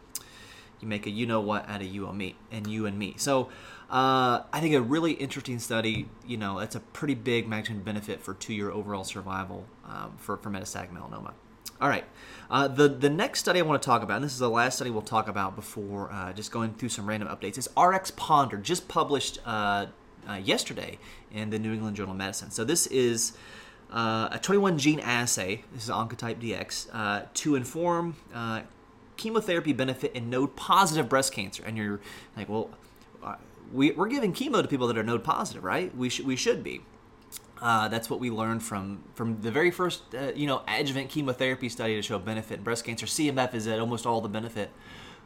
you 0.79 0.87
make 0.87 1.05
a 1.05 1.09
you 1.09 1.25
know 1.25 1.41
what 1.41 1.69
out 1.69 1.81
of 1.81 1.87
you 1.87 2.07
and 2.07 2.17
me, 2.17 2.35
and 2.51 2.65
you 2.65 2.85
and 2.85 2.97
me." 2.97 3.15
So, 3.17 3.49
uh, 3.89 4.43
I 4.53 4.59
think 4.61 4.73
a 4.73 4.81
really 4.81 5.11
interesting 5.13 5.59
study. 5.59 6.07
You 6.25 6.37
know, 6.37 6.59
it's 6.59 6.75
a 6.75 6.79
pretty 6.79 7.13
big 7.13 7.47
magnitude 7.47 7.83
benefit 7.83 8.21
for 8.21 8.33
two-year 8.33 8.71
overall 8.71 9.03
survival 9.03 9.65
um, 9.85 10.13
for 10.17 10.37
for 10.37 10.49
metastatic 10.49 10.91
melanoma. 10.91 11.33
All 11.81 11.89
right. 11.89 12.05
Uh, 12.49 12.67
the 12.67 12.87
the 12.87 13.09
next 13.09 13.39
study 13.39 13.59
I 13.59 13.63
want 13.63 13.81
to 13.81 13.85
talk 13.85 14.01
about, 14.01 14.15
and 14.15 14.23
this 14.23 14.31
is 14.31 14.39
the 14.39 14.49
last 14.49 14.75
study 14.75 14.91
we'll 14.91 15.01
talk 15.01 15.27
about 15.27 15.55
before 15.55 16.11
uh, 16.11 16.31
just 16.31 16.51
going 16.51 16.73
through 16.73 16.89
some 16.89 17.07
random 17.07 17.27
updates, 17.27 17.57
is 17.57 17.67
RxPONDER, 17.75 18.61
just 18.61 18.87
published 18.87 19.39
uh, 19.45 19.87
uh, 20.29 20.33
yesterday 20.35 20.97
in 21.33 21.49
the 21.49 21.59
New 21.59 21.73
England 21.73 21.97
Journal 21.97 22.11
of 22.11 22.17
Medicine. 22.17 22.51
So 22.51 22.63
this 22.63 22.87
is 22.87 23.33
uh, 23.91 24.29
a 24.31 24.39
21 24.39 24.77
gene 24.77 24.99
assay. 24.99 25.63
This 25.73 25.83
is 25.83 25.89
Oncotype 25.89 26.37
DX 26.37 26.87
uh, 26.93 27.25
to 27.33 27.55
inform 27.55 28.15
chemotherapy 29.17 29.73
benefit 29.73 30.13
in 30.13 30.29
node 30.29 30.55
positive 30.55 31.09
breast 31.09 31.33
cancer. 31.33 31.63
And 31.65 31.77
you're 31.77 31.99
like, 32.37 32.47
well, 32.47 32.69
we, 33.73 33.91
we're 33.91 34.07
giving 34.07 34.33
chemo 34.33 34.61
to 34.61 34.67
people 34.67 34.87
that 34.87 34.97
are 34.97 35.03
node 35.03 35.23
positive, 35.23 35.63
right? 35.63 35.95
We 35.95 36.09
should 36.09 36.25
we 36.25 36.35
should 36.35 36.63
be. 36.63 36.81
Uh, 37.61 37.87
that's 37.87 38.09
what 38.09 38.19
we 38.19 38.29
learned 38.29 38.61
from 38.61 39.03
from 39.13 39.41
the 39.41 39.51
very 39.51 39.71
first 39.71 40.03
uh, 40.13 40.31
you 40.35 40.45
know 40.45 40.61
adjuvant 40.67 41.09
chemotherapy 41.09 41.69
study 41.69 41.95
to 41.95 42.01
show 42.01 42.19
benefit 42.19 42.57
in 42.57 42.63
breast 42.63 42.83
cancer. 42.83 43.05
CMF 43.05 43.53
is 43.53 43.65
that 43.65 43.79
almost 43.79 44.05
all 44.05 44.21
the 44.21 44.29
benefit 44.29 44.71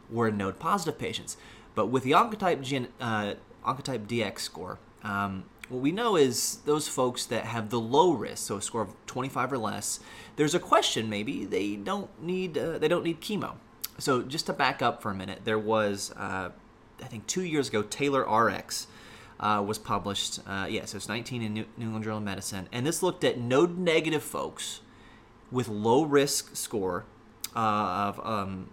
were 0.09 0.29
node 0.31 0.59
positive 0.59 0.99
patients, 0.99 1.37
but 1.75 1.87
with 1.87 2.03
the 2.03 2.11
Oncotype 2.11 2.87
uh, 2.99 3.33
Oncotype 3.65 4.07
DX 4.07 4.39
score, 4.39 4.79
um, 5.03 5.45
what 5.69 5.81
we 5.81 5.91
know 5.91 6.15
is 6.15 6.57
those 6.65 6.87
folks 6.87 7.25
that 7.27 7.45
have 7.45 7.69
the 7.69 7.79
low 7.79 8.11
risk, 8.11 8.47
so 8.47 8.57
a 8.57 8.61
score 8.61 8.81
of 8.81 8.93
25 9.05 9.53
or 9.53 9.57
less, 9.57 9.99
there's 10.35 10.55
a 10.55 10.59
question 10.59 11.09
maybe 11.09 11.45
they 11.45 11.75
don't 11.75 12.09
need 12.21 12.57
uh, 12.57 12.77
they 12.77 12.87
don't 12.87 13.03
need 13.03 13.21
chemo. 13.21 13.55
So 13.97 14.21
just 14.21 14.45
to 14.45 14.53
back 14.53 14.81
up 14.81 15.01
for 15.01 15.11
a 15.11 15.15
minute, 15.15 15.41
there 15.45 15.59
was 15.59 16.11
uh, 16.15 16.49
I 17.01 17.05
think 17.05 17.27
two 17.27 17.43
years 17.43 17.69
ago 17.69 17.83
TAILORx 17.83 18.87
uh, 19.39 19.63
was 19.65 19.77
published. 19.77 20.39
Uh, 20.47 20.67
yeah, 20.69 20.85
so 20.85 20.97
it's 20.97 21.07
19 21.07 21.41
in 21.41 21.53
New, 21.53 21.65
England 21.79 22.03
Journal 22.03 22.19
of 22.19 22.23
Medicine, 22.23 22.67
and 22.71 22.85
this 22.85 23.01
looked 23.03 23.23
at 23.23 23.39
node 23.39 23.77
negative 23.77 24.23
folks 24.23 24.81
with 25.51 25.67
low 25.67 26.03
risk 26.03 26.55
score 26.55 27.05
uh, 27.55 27.59
of 27.59 28.25
um, 28.25 28.69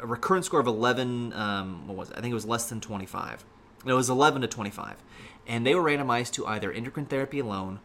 a 0.00 0.06
recurrent 0.06 0.44
score 0.44 0.60
of 0.60 0.66
11. 0.66 1.32
Um, 1.32 1.86
what 1.88 1.96
was 1.96 2.10
it? 2.10 2.16
I 2.16 2.20
think 2.20 2.32
it 2.32 2.34
was 2.34 2.46
less 2.46 2.68
than 2.68 2.80
25. 2.80 3.44
No, 3.84 3.94
it 3.94 3.96
was 3.96 4.10
11 4.10 4.42
to 4.42 4.48
25, 4.48 5.02
and 5.46 5.66
they 5.66 5.74
were 5.74 5.82
randomized 5.82 6.32
to 6.32 6.46
either 6.46 6.70
endocrine 6.70 7.06
therapy 7.06 7.38
alone 7.38 7.80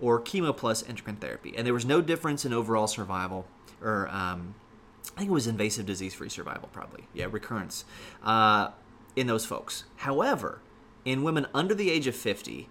or 0.00 0.20
chemo 0.20 0.56
plus 0.56 0.86
endocrine 0.88 1.16
therapy, 1.16 1.54
and 1.56 1.66
there 1.66 1.74
was 1.74 1.84
no 1.84 2.00
difference 2.00 2.44
in 2.44 2.52
overall 2.52 2.86
survival 2.86 3.46
or 3.84 4.08
um, 4.08 4.54
I 5.14 5.18
think 5.18 5.30
it 5.30 5.34
was 5.34 5.46
invasive 5.46 5.86
disease-free 5.86 6.30
survival, 6.30 6.68
probably. 6.72 7.04
Yeah, 7.12 7.26
recurrence 7.30 7.84
uh, 8.22 8.70
in 9.14 9.26
those 9.26 9.44
folks. 9.44 9.84
However, 9.96 10.60
in 11.04 11.22
women 11.22 11.46
under 11.54 11.74
the 11.74 11.90
age 11.90 12.06
of 12.06 12.16
50, 12.16 12.68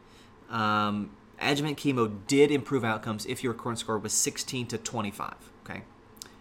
um, 0.50 1.12
adjuvant 1.40 1.78
chemo 1.78 2.12
did 2.28 2.52
improve 2.52 2.84
outcomes 2.84 3.25
if 3.25 3.44
your 3.44 3.54
recurrence 3.54 3.82
score 3.82 3.98
was 3.98 4.13
16 4.13 4.68
to 4.68 4.78
25. 4.78 5.34
Okay, 5.66 5.84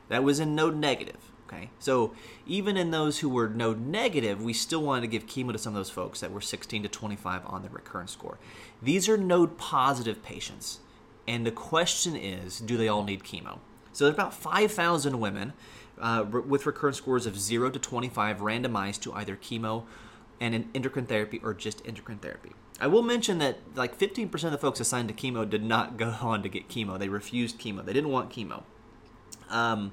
that 0.09 0.25
was 0.25 0.41
in 0.41 0.55
node 0.55 0.77
negative. 0.77 1.31
Okay, 1.47 1.69
so 1.79 2.15
even 2.47 2.79
in 2.79 2.93
those 2.93 3.19
who 3.19 3.29
were 3.29 3.49
node 3.49 3.81
negative, 3.81 4.43
we 4.43 4.55
still 4.55 4.83
wanted 4.83 5.03
to 5.03 5.07
give 5.07 5.27
chemo 5.27 5.53
to 5.53 5.59
some 5.59 5.75
of 5.75 5.77
those 5.77 5.91
folks 5.91 6.21
that 6.21 6.33
were 6.33 6.41
16 6.41 6.83
to 6.85 6.89
25 6.89 7.43
on 7.45 7.63
the 7.63 7.69
recurrence 7.69 8.13
score. 8.13 8.39
These 8.81 9.09
are 9.09 9.19
node 9.19 9.59
positive 9.59 10.23
patients, 10.23 10.81
and 11.29 11.45
the 11.45 11.51
question 11.51 12.17
is 12.17 12.59
do 12.59 12.77
they 12.77 12.89
all 12.89 13.05
need 13.05 13.23
chemo? 13.23 13.59
So 13.93 14.05
there's 14.05 14.15
about 14.15 14.33
5,000 14.33 15.21
women 15.21 15.53
uh, 16.01 16.25
with 16.25 16.65
recurrence 16.65 16.97
scores 16.97 17.27
of 17.27 17.39
0 17.39 17.71
to 17.71 17.79
25 17.79 18.39
randomized 18.39 19.03
to 19.03 19.13
either 19.13 19.37
chemo 19.37 19.85
and 20.41 20.55
an 20.55 20.71
endocrine 20.75 21.07
therapy 21.07 21.41
or 21.43 21.55
just 21.55 21.83
endocrine 21.87 22.19
therapy. 22.19 22.53
I 22.81 22.89
will 22.89 23.03
mention 23.03 23.39
that 23.39 23.59
like 23.75 23.99
15% 23.99 24.33
of 24.45 24.53
the 24.53 24.59
folks 24.59 24.81
assigned 24.81 25.09
to 25.09 25.15
chemo 25.15 25.49
did 25.49 25.63
not 25.63 25.97
go 25.97 26.17
on 26.23 26.43
to 26.43 26.49
get 26.49 26.69
chemo. 26.69 26.99
They 26.99 27.09
refused 27.09 27.59
chemo. 27.61 27.85
They 27.85 27.93
didn't 27.93 28.11
want 28.11 28.31
chemo. 28.31 28.65
Um, 29.51 29.93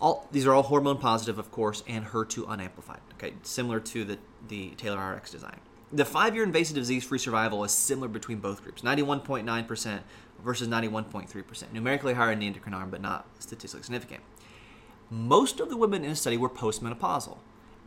all 0.00 0.28
these 0.30 0.46
are 0.46 0.54
all 0.54 0.62
hormone 0.62 0.98
positive, 0.98 1.38
of 1.38 1.50
course, 1.50 1.82
and 1.86 2.06
HER2 2.06 2.46
unamplified. 2.46 3.00
Okay, 3.14 3.34
similar 3.42 3.80
to 3.80 4.04
the 4.04 4.18
the 4.46 4.70
TAILORx 4.76 5.30
design. 5.30 5.58
The 5.92 6.04
five-year 6.04 6.44
invasive 6.44 6.76
disease-free 6.76 7.18
survival 7.18 7.64
is 7.64 7.72
similar 7.72 8.08
between 8.08 8.40
both 8.40 8.62
groups, 8.62 8.82
91.9% 8.82 10.00
versus 10.44 10.68
91.3%, 10.68 11.72
numerically 11.72 12.12
higher 12.12 12.30
in 12.30 12.40
the 12.40 12.46
endocrine 12.46 12.74
arm, 12.74 12.90
but 12.90 13.00
not 13.00 13.26
statistically 13.38 13.82
significant. 13.82 14.20
Most 15.10 15.60
of 15.60 15.70
the 15.70 15.78
women 15.78 16.04
in 16.04 16.10
the 16.10 16.16
study 16.16 16.36
were 16.36 16.50
postmenopausal. 16.50 17.38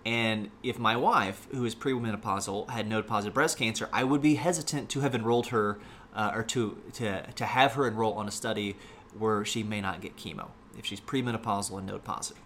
And 0.05 0.49
if 0.63 0.79
my 0.79 0.95
wife, 0.95 1.47
who 1.51 1.63
is 1.65 1.75
premenopausal, 1.75 2.69
had 2.69 2.87
node 2.87 3.07
positive 3.07 3.33
breast 3.33 3.57
cancer, 3.57 3.87
I 3.93 4.03
would 4.03 4.21
be 4.21 4.35
hesitant 4.35 4.89
to 4.89 5.01
have 5.01 5.13
enrolled 5.13 5.47
her 5.47 5.79
uh, 6.15 6.31
or 6.33 6.43
to, 6.43 6.81
to, 6.93 7.31
to 7.31 7.45
have 7.45 7.73
her 7.73 7.87
enroll 7.87 8.13
on 8.13 8.27
a 8.27 8.31
study 8.31 8.75
where 9.17 9.45
she 9.45 9.63
may 9.63 9.81
not 9.81 10.01
get 10.01 10.17
chemo 10.17 10.49
if 10.77 10.85
she's 10.85 11.01
premenopausal 11.01 11.77
and 11.77 11.87
node 11.87 12.03
positive. 12.03 12.41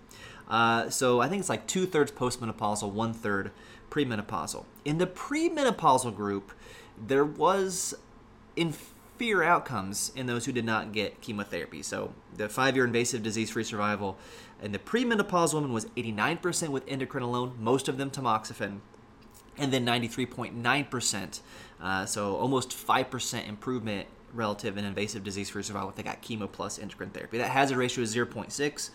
Uh, 0.47 0.89
so 0.89 1.21
I 1.21 1.27
think 1.27 1.39
it's 1.39 1.50
like 1.50 1.67
two 1.67 1.85
thirds 1.85 2.12
postmenopausal, 2.12 2.91
one 2.91 3.13
third 3.13 3.51
premenopausal. 3.89 4.65
In 4.83 4.97
the 4.97 5.07
premenopausal 5.07 6.15
group, 6.15 6.51
there 6.97 7.25
was 7.25 7.95
inferior 8.55 9.43
outcomes 9.43 10.12
in 10.15 10.27
those 10.27 10.45
who 10.45 10.51
did 10.51 10.65
not 10.65 10.91
get 10.91 11.21
chemotherapy. 11.21 11.81
So 11.81 12.13
the 12.35 12.50
five 12.50 12.75
year 12.75 12.85
invasive 12.85 13.24
disease 13.24 13.50
free 13.50 13.63
survival 13.63 14.17
in 14.65 14.72
the 14.72 14.79
premenopausal 14.79 15.53
woman 15.53 15.72
was 15.72 15.86
89% 15.95 16.69
with 16.69 16.84
endocrine 16.88 17.24
alone, 17.24 17.53
most 17.60 17.88
of 17.88 17.98
them 17.98 18.10
tamoxifen, 18.10 18.79
and 19.57 19.72
then 19.72 19.86
93.9%, 19.86 21.39
uh, 21.81 22.05
so 22.05 22.36
almost 22.36 22.72
5% 22.72 23.48
improvement 23.48 24.07
relative 24.34 24.77
in 24.77 24.84
invasive 24.84 25.24
disease 25.24 25.50
free 25.51 25.63
survival 25.63 25.89
if 25.89 25.95
they 25.95 26.03
got 26.03 26.22
chemo 26.22 26.51
plus 26.51 26.79
endocrine 26.79 27.12
therapy. 27.12 27.38
That 27.38 27.51
hazard 27.51 27.77
ratio 27.77 28.03
is 28.03 28.13
0.6, 28.13 28.89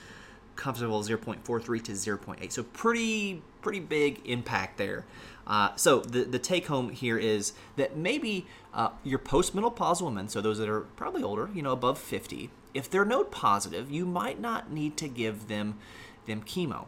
comfortable 0.57 1.03
0.43 1.03 1.85
to 1.85 1.93
0.8. 1.93 2.53
So 2.53 2.63
pretty 2.65 3.43
pretty 3.63 3.81
big 3.81 4.21
impact 4.25 4.77
there. 4.77 5.05
Uh, 5.47 5.75
so 5.77 6.01
the 6.01 6.25
the 6.25 6.39
take 6.39 6.67
home 6.67 6.91
here 6.91 7.17
is 7.17 7.53
that 7.77 7.97
maybe 7.97 8.47
uh, 8.75 8.91
your 9.05 9.19
postmenopausal 9.19 10.03
women, 10.03 10.29
so 10.29 10.41
those 10.41 10.59
that 10.59 10.69
are 10.69 10.81
probably 10.81 11.23
older, 11.23 11.49
you 11.55 11.63
know, 11.63 11.73
above 11.73 11.99
50, 11.99 12.51
if 12.75 12.91
they're 12.91 13.05
node 13.05 13.31
positive, 13.31 13.91
you 13.91 14.07
might 14.07 14.41
not 14.41 14.73
need 14.73 14.97
to 14.99 15.09
give 15.09 15.49
them 15.49 15.79
them 16.27 16.43
chemo. 16.43 16.87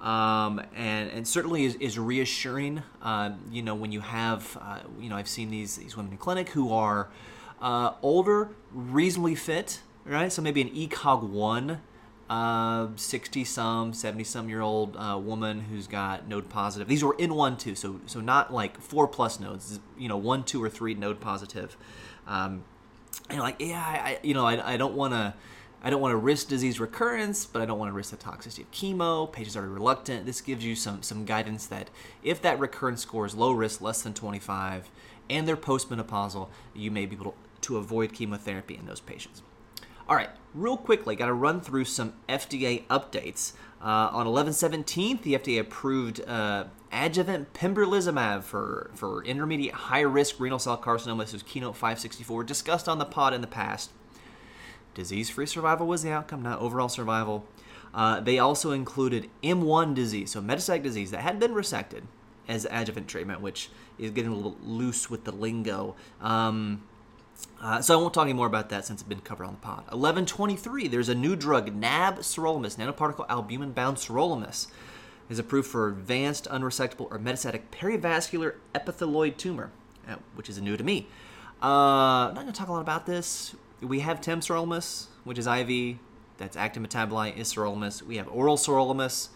Um, 0.00 0.60
and, 0.76 1.10
and 1.10 1.26
certainly 1.26 1.64
is, 1.64 1.74
is 1.76 1.98
reassuring. 1.98 2.82
Uh, 3.02 3.32
you 3.50 3.62
know, 3.62 3.74
when 3.74 3.90
you 3.90 4.00
have, 4.00 4.56
uh, 4.60 4.80
you 5.00 5.08
know, 5.08 5.16
I've 5.16 5.28
seen 5.28 5.50
these 5.50 5.76
these 5.76 5.96
women 5.96 6.12
in 6.12 6.18
clinic 6.18 6.50
who 6.50 6.72
are 6.72 7.08
uh, 7.60 7.94
older, 8.02 8.50
reasonably 8.72 9.34
fit, 9.34 9.80
right? 10.04 10.32
So 10.32 10.40
maybe 10.40 10.60
an 10.60 10.70
ECOG 10.70 11.28
one, 11.28 11.80
uh, 12.30 12.88
60 12.94 13.44
some, 13.44 13.92
70 13.92 14.22
some 14.24 14.48
year 14.48 14.60
old 14.60 14.96
uh, 14.96 15.18
woman 15.18 15.62
who's 15.62 15.88
got 15.88 16.28
node 16.28 16.48
positive. 16.48 16.86
These 16.86 17.02
were 17.02 17.16
in 17.18 17.34
one 17.34 17.56
two, 17.56 17.74
so 17.74 18.00
so 18.06 18.20
not 18.20 18.52
like 18.52 18.80
four 18.80 19.08
plus 19.08 19.40
nodes. 19.40 19.80
You 19.98 20.08
know, 20.08 20.16
one, 20.16 20.44
two, 20.44 20.62
or 20.62 20.68
three 20.68 20.94
node 20.94 21.20
positive. 21.20 21.76
Um, 22.26 22.64
and 23.30 23.40
like, 23.40 23.56
yeah, 23.60 23.80
I, 23.80 24.18
you 24.22 24.34
know, 24.34 24.46
I, 24.46 24.74
I 24.74 24.76
don't 24.76 24.94
want 24.94 25.12
to. 25.14 25.34
I 25.80 25.90
don't 25.90 26.00
want 26.00 26.10
to 26.10 26.16
risk 26.16 26.48
disease 26.48 26.80
recurrence, 26.80 27.46
but 27.46 27.62
I 27.62 27.64
don't 27.64 27.78
want 27.78 27.90
to 27.90 27.92
risk 27.92 28.10
the 28.10 28.16
toxicity 28.16 28.62
of 28.62 28.70
chemo. 28.72 29.30
Patients 29.30 29.56
are 29.56 29.62
reluctant. 29.62 30.26
This 30.26 30.40
gives 30.40 30.64
you 30.64 30.74
some 30.74 31.02
some 31.02 31.24
guidance 31.24 31.66
that 31.66 31.88
if 32.24 32.42
that 32.42 32.58
recurrence 32.58 33.02
score 33.02 33.26
is 33.26 33.36
low 33.36 33.52
risk, 33.52 33.80
less 33.80 34.02
than 34.02 34.12
25, 34.12 34.90
and 35.30 35.46
they're 35.46 35.56
postmenopausal, 35.56 36.48
you 36.74 36.90
may 36.90 37.06
be 37.06 37.14
able 37.14 37.36
to 37.60 37.76
avoid 37.76 38.12
chemotherapy 38.12 38.76
in 38.76 38.86
those 38.86 38.98
patients. 38.98 39.42
All 40.08 40.16
right, 40.16 40.30
real 40.54 40.76
quickly, 40.76 41.14
got 41.14 41.26
to 41.26 41.34
run 41.34 41.60
through 41.60 41.84
some 41.84 42.14
FDA 42.28 42.86
updates. 42.86 43.52
Uh, 43.80 44.10
on 44.12 44.26
11/17th, 44.26 45.22
the 45.22 45.34
FDA 45.34 45.60
approved 45.60 46.20
uh, 46.26 46.64
adjuvant 46.90 47.52
pembrolizumab 47.52 48.42
for, 48.42 48.90
for 48.94 49.24
intermediate 49.24 49.74
high 49.74 50.00
risk 50.00 50.40
renal 50.40 50.58
cell 50.58 50.76
carcinoma. 50.76 51.20
This 51.20 51.32
was 51.32 51.42
Keynote 51.44 51.76
564, 51.76 52.44
discussed 52.44 52.88
on 52.88 52.98
the 52.98 53.04
pod 53.04 53.34
in 53.34 53.40
the 53.40 53.46
past. 53.46 53.90
Disease 54.94 55.30
free 55.30 55.46
survival 55.46 55.86
was 55.86 56.02
the 56.02 56.10
outcome, 56.10 56.42
not 56.42 56.58
overall 56.58 56.88
survival. 56.88 57.46
Uh, 57.94 58.20
they 58.20 58.38
also 58.38 58.72
included 58.72 59.30
M1 59.42 59.94
disease, 59.94 60.32
so 60.32 60.40
metastatic 60.42 60.82
disease 60.82 61.10
that 61.12 61.20
had 61.20 61.38
been 61.38 61.52
resected 61.52 62.02
as 62.48 62.66
adjuvant 62.70 63.06
treatment, 63.06 63.40
which 63.40 63.70
is 63.98 64.10
getting 64.10 64.32
a 64.32 64.34
little 64.34 64.56
loose 64.62 65.08
with 65.08 65.24
the 65.24 65.32
lingo. 65.32 65.94
Um, 66.20 66.82
uh, 67.60 67.80
so 67.80 67.98
I 67.98 68.00
won't 68.00 68.14
talk 68.14 68.24
any 68.24 68.32
more 68.32 68.46
about 68.46 68.68
that 68.70 68.84
since 68.84 69.00
it's 69.00 69.08
been 69.08 69.20
covered 69.20 69.44
on 69.44 69.54
the 69.54 69.60
pod. 69.60 69.78
1123, 69.90 70.88
there's 70.88 71.08
a 71.08 71.14
new 71.14 71.34
drug, 71.34 71.74
NAB 71.74 72.18
sirolimus, 72.18 72.76
nanoparticle 72.76 73.26
albumin 73.28 73.72
bound 73.72 73.96
sirolimus, 73.96 74.68
is 75.28 75.38
approved 75.38 75.68
for 75.68 75.88
advanced 75.88 76.46
unresectable 76.50 77.10
or 77.10 77.18
metastatic 77.18 77.62
perivascular 77.72 78.54
epithelioid 78.74 79.36
tumor, 79.36 79.70
uh, 80.08 80.16
which 80.34 80.48
is 80.48 80.60
new 80.60 80.76
to 80.76 80.84
me. 80.84 81.08
Uh, 81.62 82.28
I'm 82.28 82.34
not 82.34 82.42
going 82.42 82.52
to 82.52 82.58
talk 82.58 82.68
a 82.68 82.72
lot 82.72 82.80
about 82.80 83.06
this. 83.06 83.54
We 83.80 84.00
have 84.00 84.20
temsirolimus, 84.20 85.06
which 85.24 85.38
is 85.38 85.46
IV. 85.46 85.98
That's 86.38 86.56
active 86.56 86.82
metabolite 86.82 87.36
is 87.36 87.52
sirolimus. 87.52 88.02
We 88.02 88.16
have 88.16 88.28
oral 88.28 88.56
sirolimus. 88.56 89.28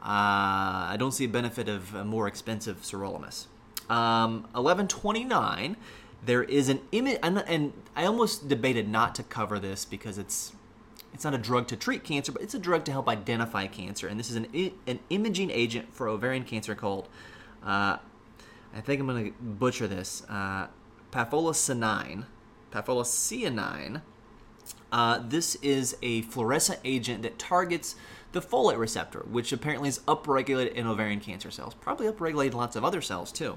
Uh, 0.00 0.88
I 0.88 0.96
don't 0.98 1.12
see 1.12 1.24
a 1.24 1.28
benefit 1.28 1.68
of 1.68 1.94
a 1.94 2.04
more 2.04 2.26
expensive 2.26 2.80
sirolimus. 2.82 3.46
Um, 3.90 4.42
1129 4.52 5.76
there 6.26 6.44
is 6.44 6.68
an 6.68 6.80
image, 6.92 7.18
and 7.22 7.72
I 7.94 8.04
almost 8.04 8.48
debated 8.48 8.88
not 8.88 9.14
to 9.14 9.22
cover 9.22 9.58
this 9.58 9.84
because 9.84 10.18
it's 10.18 10.52
it's 11.14 11.24
not 11.24 11.34
a 11.34 11.38
drug 11.38 11.66
to 11.68 11.76
treat 11.76 12.04
cancer, 12.04 12.30
but 12.32 12.42
it's 12.42 12.54
a 12.54 12.58
drug 12.58 12.84
to 12.84 12.92
help 12.92 13.08
identify 13.08 13.66
cancer. 13.66 14.06
And 14.06 14.20
this 14.20 14.28
is 14.30 14.36
an 14.36 14.46
an 14.86 14.98
imaging 15.08 15.50
agent 15.50 15.94
for 15.94 16.08
ovarian 16.08 16.44
cancer 16.44 16.74
called, 16.74 17.08
uh, 17.64 17.96
I 18.74 18.80
think 18.82 19.00
I'm 19.00 19.06
going 19.06 19.32
to 19.32 19.32
butcher 19.40 19.86
this, 19.86 20.22
uh. 20.28 20.66
Pafolacianine. 22.72 24.02
Uh, 24.92 25.20
this 25.26 25.54
is 25.62 25.96
a 26.02 26.22
fluorescent 26.22 26.80
agent 26.84 27.22
that 27.22 27.38
targets 27.38 27.96
the 28.32 28.40
folate 28.42 28.76
receptor, 28.78 29.20
which 29.30 29.52
apparently 29.52 29.88
is 29.88 30.00
upregulated 30.00 30.72
in 30.72 30.86
ovarian 30.86 31.20
cancer 31.20 31.50
cells. 31.50 31.74
Probably 31.74 32.06
upregulated 32.06 32.50
in 32.50 32.58
lots 32.58 32.76
of 32.76 32.84
other 32.84 33.00
cells 33.00 33.32
too. 33.32 33.56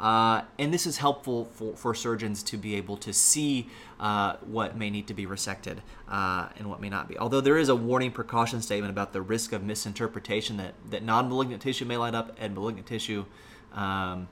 Uh, 0.00 0.42
and 0.58 0.72
this 0.72 0.86
is 0.86 0.96
helpful 0.96 1.44
for, 1.52 1.76
for 1.76 1.94
surgeons 1.94 2.42
to 2.42 2.56
be 2.56 2.74
able 2.74 2.96
to 2.96 3.12
see 3.12 3.68
uh, 4.00 4.36
what 4.40 4.74
may 4.74 4.88
need 4.88 5.06
to 5.06 5.12
be 5.12 5.26
resected 5.26 5.76
uh, 6.08 6.48
and 6.56 6.68
what 6.70 6.80
may 6.80 6.88
not 6.88 7.06
be. 7.06 7.18
Although 7.18 7.42
there 7.42 7.58
is 7.58 7.68
a 7.68 7.76
warning 7.76 8.10
precaution 8.10 8.62
statement 8.62 8.90
about 8.90 9.12
the 9.12 9.20
risk 9.20 9.52
of 9.52 9.62
misinterpretation 9.62 10.56
that, 10.56 10.72
that 10.88 11.02
non 11.02 11.28
malignant 11.28 11.60
tissue 11.60 11.84
may 11.84 11.98
light 11.98 12.14
up 12.14 12.34
and 12.40 12.54
malignant 12.54 12.86
tissue 12.86 13.26
um, 13.74 14.28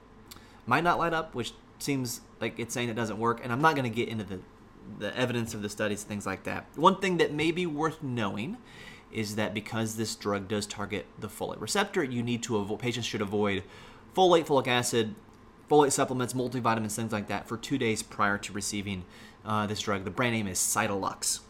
might 0.64 0.84
not 0.84 0.98
light 0.98 1.12
up, 1.12 1.34
which 1.34 1.52
seems 1.78 2.22
like 2.40 2.58
it's 2.58 2.72
saying 2.72 2.88
it 2.88 2.96
doesn't 2.96 3.18
work. 3.18 3.40
And 3.44 3.52
I'm 3.52 3.60
not 3.60 3.76
going 3.76 3.90
to 3.90 3.94
get 3.94 4.08
into 4.08 4.24
the, 4.24 4.40
the 4.98 5.14
evidence 5.14 5.52
of 5.52 5.60
the 5.60 5.68
studies, 5.68 6.02
things 6.02 6.24
like 6.24 6.44
that. 6.44 6.64
One 6.76 6.98
thing 6.98 7.18
that 7.18 7.34
may 7.34 7.52
be 7.52 7.66
worth 7.66 8.02
knowing 8.02 8.56
is 9.12 9.36
that 9.36 9.52
because 9.52 9.96
this 9.96 10.16
drug 10.16 10.48
does 10.48 10.66
target 10.66 11.04
the 11.18 11.28
folate 11.28 11.60
receptor, 11.60 12.02
you 12.02 12.22
need 12.22 12.42
to 12.44 12.56
avoid, 12.56 12.78
patients 12.78 13.04
should 13.04 13.20
avoid 13.20 13.64
folate, 14.16 14.46
folic 14.46 14.66
acid, 14.66 15.14
folate 15.68 15.92
supplements, 15.92 16.34
multivitamins, 16.34 16.94
things 16.94 17.12
like 17.12 17.28
that 17.28 17.46
for 17.46 17.56
two 17.56 17.78
days 17.78 18.02
prior 18.02 18.38
to 18.38 18.52
receiving 18.52 19.04
uh, 19.44 19.66
this 19.66 19.80
drug. 19.80 20.04
The 20.04 20.10
brand 20.10 20.34
name 20.34 20.46
is 20.46 20.58
Cytalux. 20.58 21.40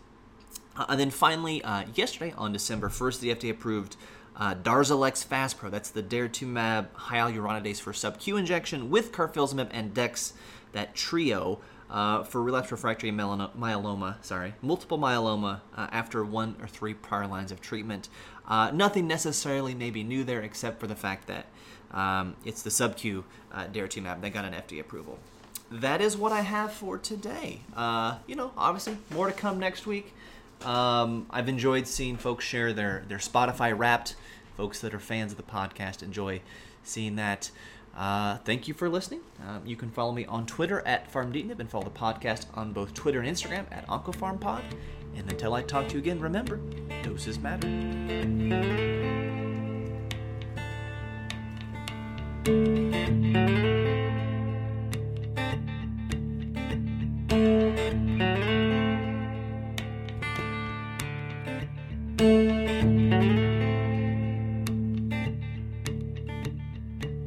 Uh, 0.77 0.87
and 0.89 1.01
then 1.01 1.11
finally, 1.11 1.63
uh, 1.65 1.85
yesterday 1.95 2.33
on 2.37 2.53
December 2.53 2.89
1st, 2.89 3.21
the 3.21 3.35
FDA 3.35 3.51
approved 3.51 3.97
uh, 4.37 4.55
Darzalex 4.55 5.27
Faspro. 5.27 5.71
That's 5.71 5.91
the 5.91 6.03
daratumumab 6.03 6.89
hyaluronidase 6.95 7.81
for 7.81 7.93
sub-Q 7.93 8.37
injection 8.37 8.89
with 8.91 9.11
carfilzomib 9.13 9.69
and 9.73 9.93
dex, 9.93 10.35
that 10.73 10.95
trio 10.95 11.61
uh, 11.91 12.23
for 12.23 12.43
relapsed 12.43 12.71
refractory 12.71 13.11
myeloma, 13.11 14.25
sorry, 14.25 14.55
multiple 14.63 14.99
myeloma 14.99 15.61
uh, 15.77 15.89
after 15.91 16.25
one 16.25 16.55
or 16.61 16.69
three 16.69 16.95
prior 16.95 17.27
lines 17.27 17.51
of 17.51 17.61
treatment. 17.61 18.09
Uh, 18.47 18.71
nothing 18.73 19.07
necessarily 19.07 19.75
maybe 19.75 20.03
new 20.03 20.25
there 20.25 20.41
except 20.41 20.81
for 20.81 20.87
the 20.87 20.95
fact 20.95 21.27
that 21.27 21.47
um, 21.93 22.37
it's 22.45 22.63
the 22.63 22.71
sub-Q 22.71 23.25
uh, 23.53 23.67
daratumumab 23.67 24.21
that 24.21 24.33
got 24.33 24.45
an 24.45 24.53
FDA 24.53 24.81
approval. 24.81 25.19
That 25.71 26.01
is 26.01 26.17
what 26.17 26.33
I 26.33 26.41
have 26.41 26.73
for 26.73 26.99
today. 26.99 27.61
Uh, 27.77 28.19
you 28.27 28.35
know, 28.35 28.53
obviously 28.57 28.97
more 29.11 29.27
to 29.27 29.33
come 29.33 29.59
next 29.59 29.87
week. 29.87 30.15
Um, 30.65 31.27
I've 31.31 31.49
enjoyed 31.49 31.87
seeing 31.87 32.17
folks 32.17 32.45
share 32.45 32.73
their 32.73 33.05
their 33.09 33.19
Spotify 33.19 33.77
Wrapped. 33.77 34.17
Folks 34.57 34.81
that 34.81 34.93
are 34.93 34.99
fans 34.99 35.31
of 35.31 35.37
the 35.37 35.45
podcast 35.45 36.03
enjoy 36.03 36.41
seeing 36.83 37.17
that. 37.17 37.51
Uh, 37.97 38.39
thank 38.39 38.67
you 38.69 38.75
for 38.75 38.89
listening. 38.89 39.21
Um, 39.47 39.63
you 39.65 39.77
can 39.77 39.91
follow 39.91 40.13
me 40.13 40.25
on 40.27 40.47
Twitter 40.47 40.87
at 40.87 41.13
FarmDeetnib 41.13 41.59
and 41.59 41.69
follow 41.69 41.85
the 41.85 41.91
podcast 41.91 42.47
on 42.55 42.73
both 42.73 42.95
Twitter 42.95 43.21
and 43.21 43.29
Instagram 43.29 43.67
at 43.73 43.87
OncoPharmPod. 43.89 44.63
And 45.17 45.31
until 45.31 45.55
I 45.55 45.63
talk 45.63 45.89
to 45.89 45.95
you 45.95 46.01
again, 46.01 46.21
remember, 46.21 46.61
doses 47.03 47.39
matter. 47.41 47.67
Thank 52.45 52.69
you. 52.69 52.88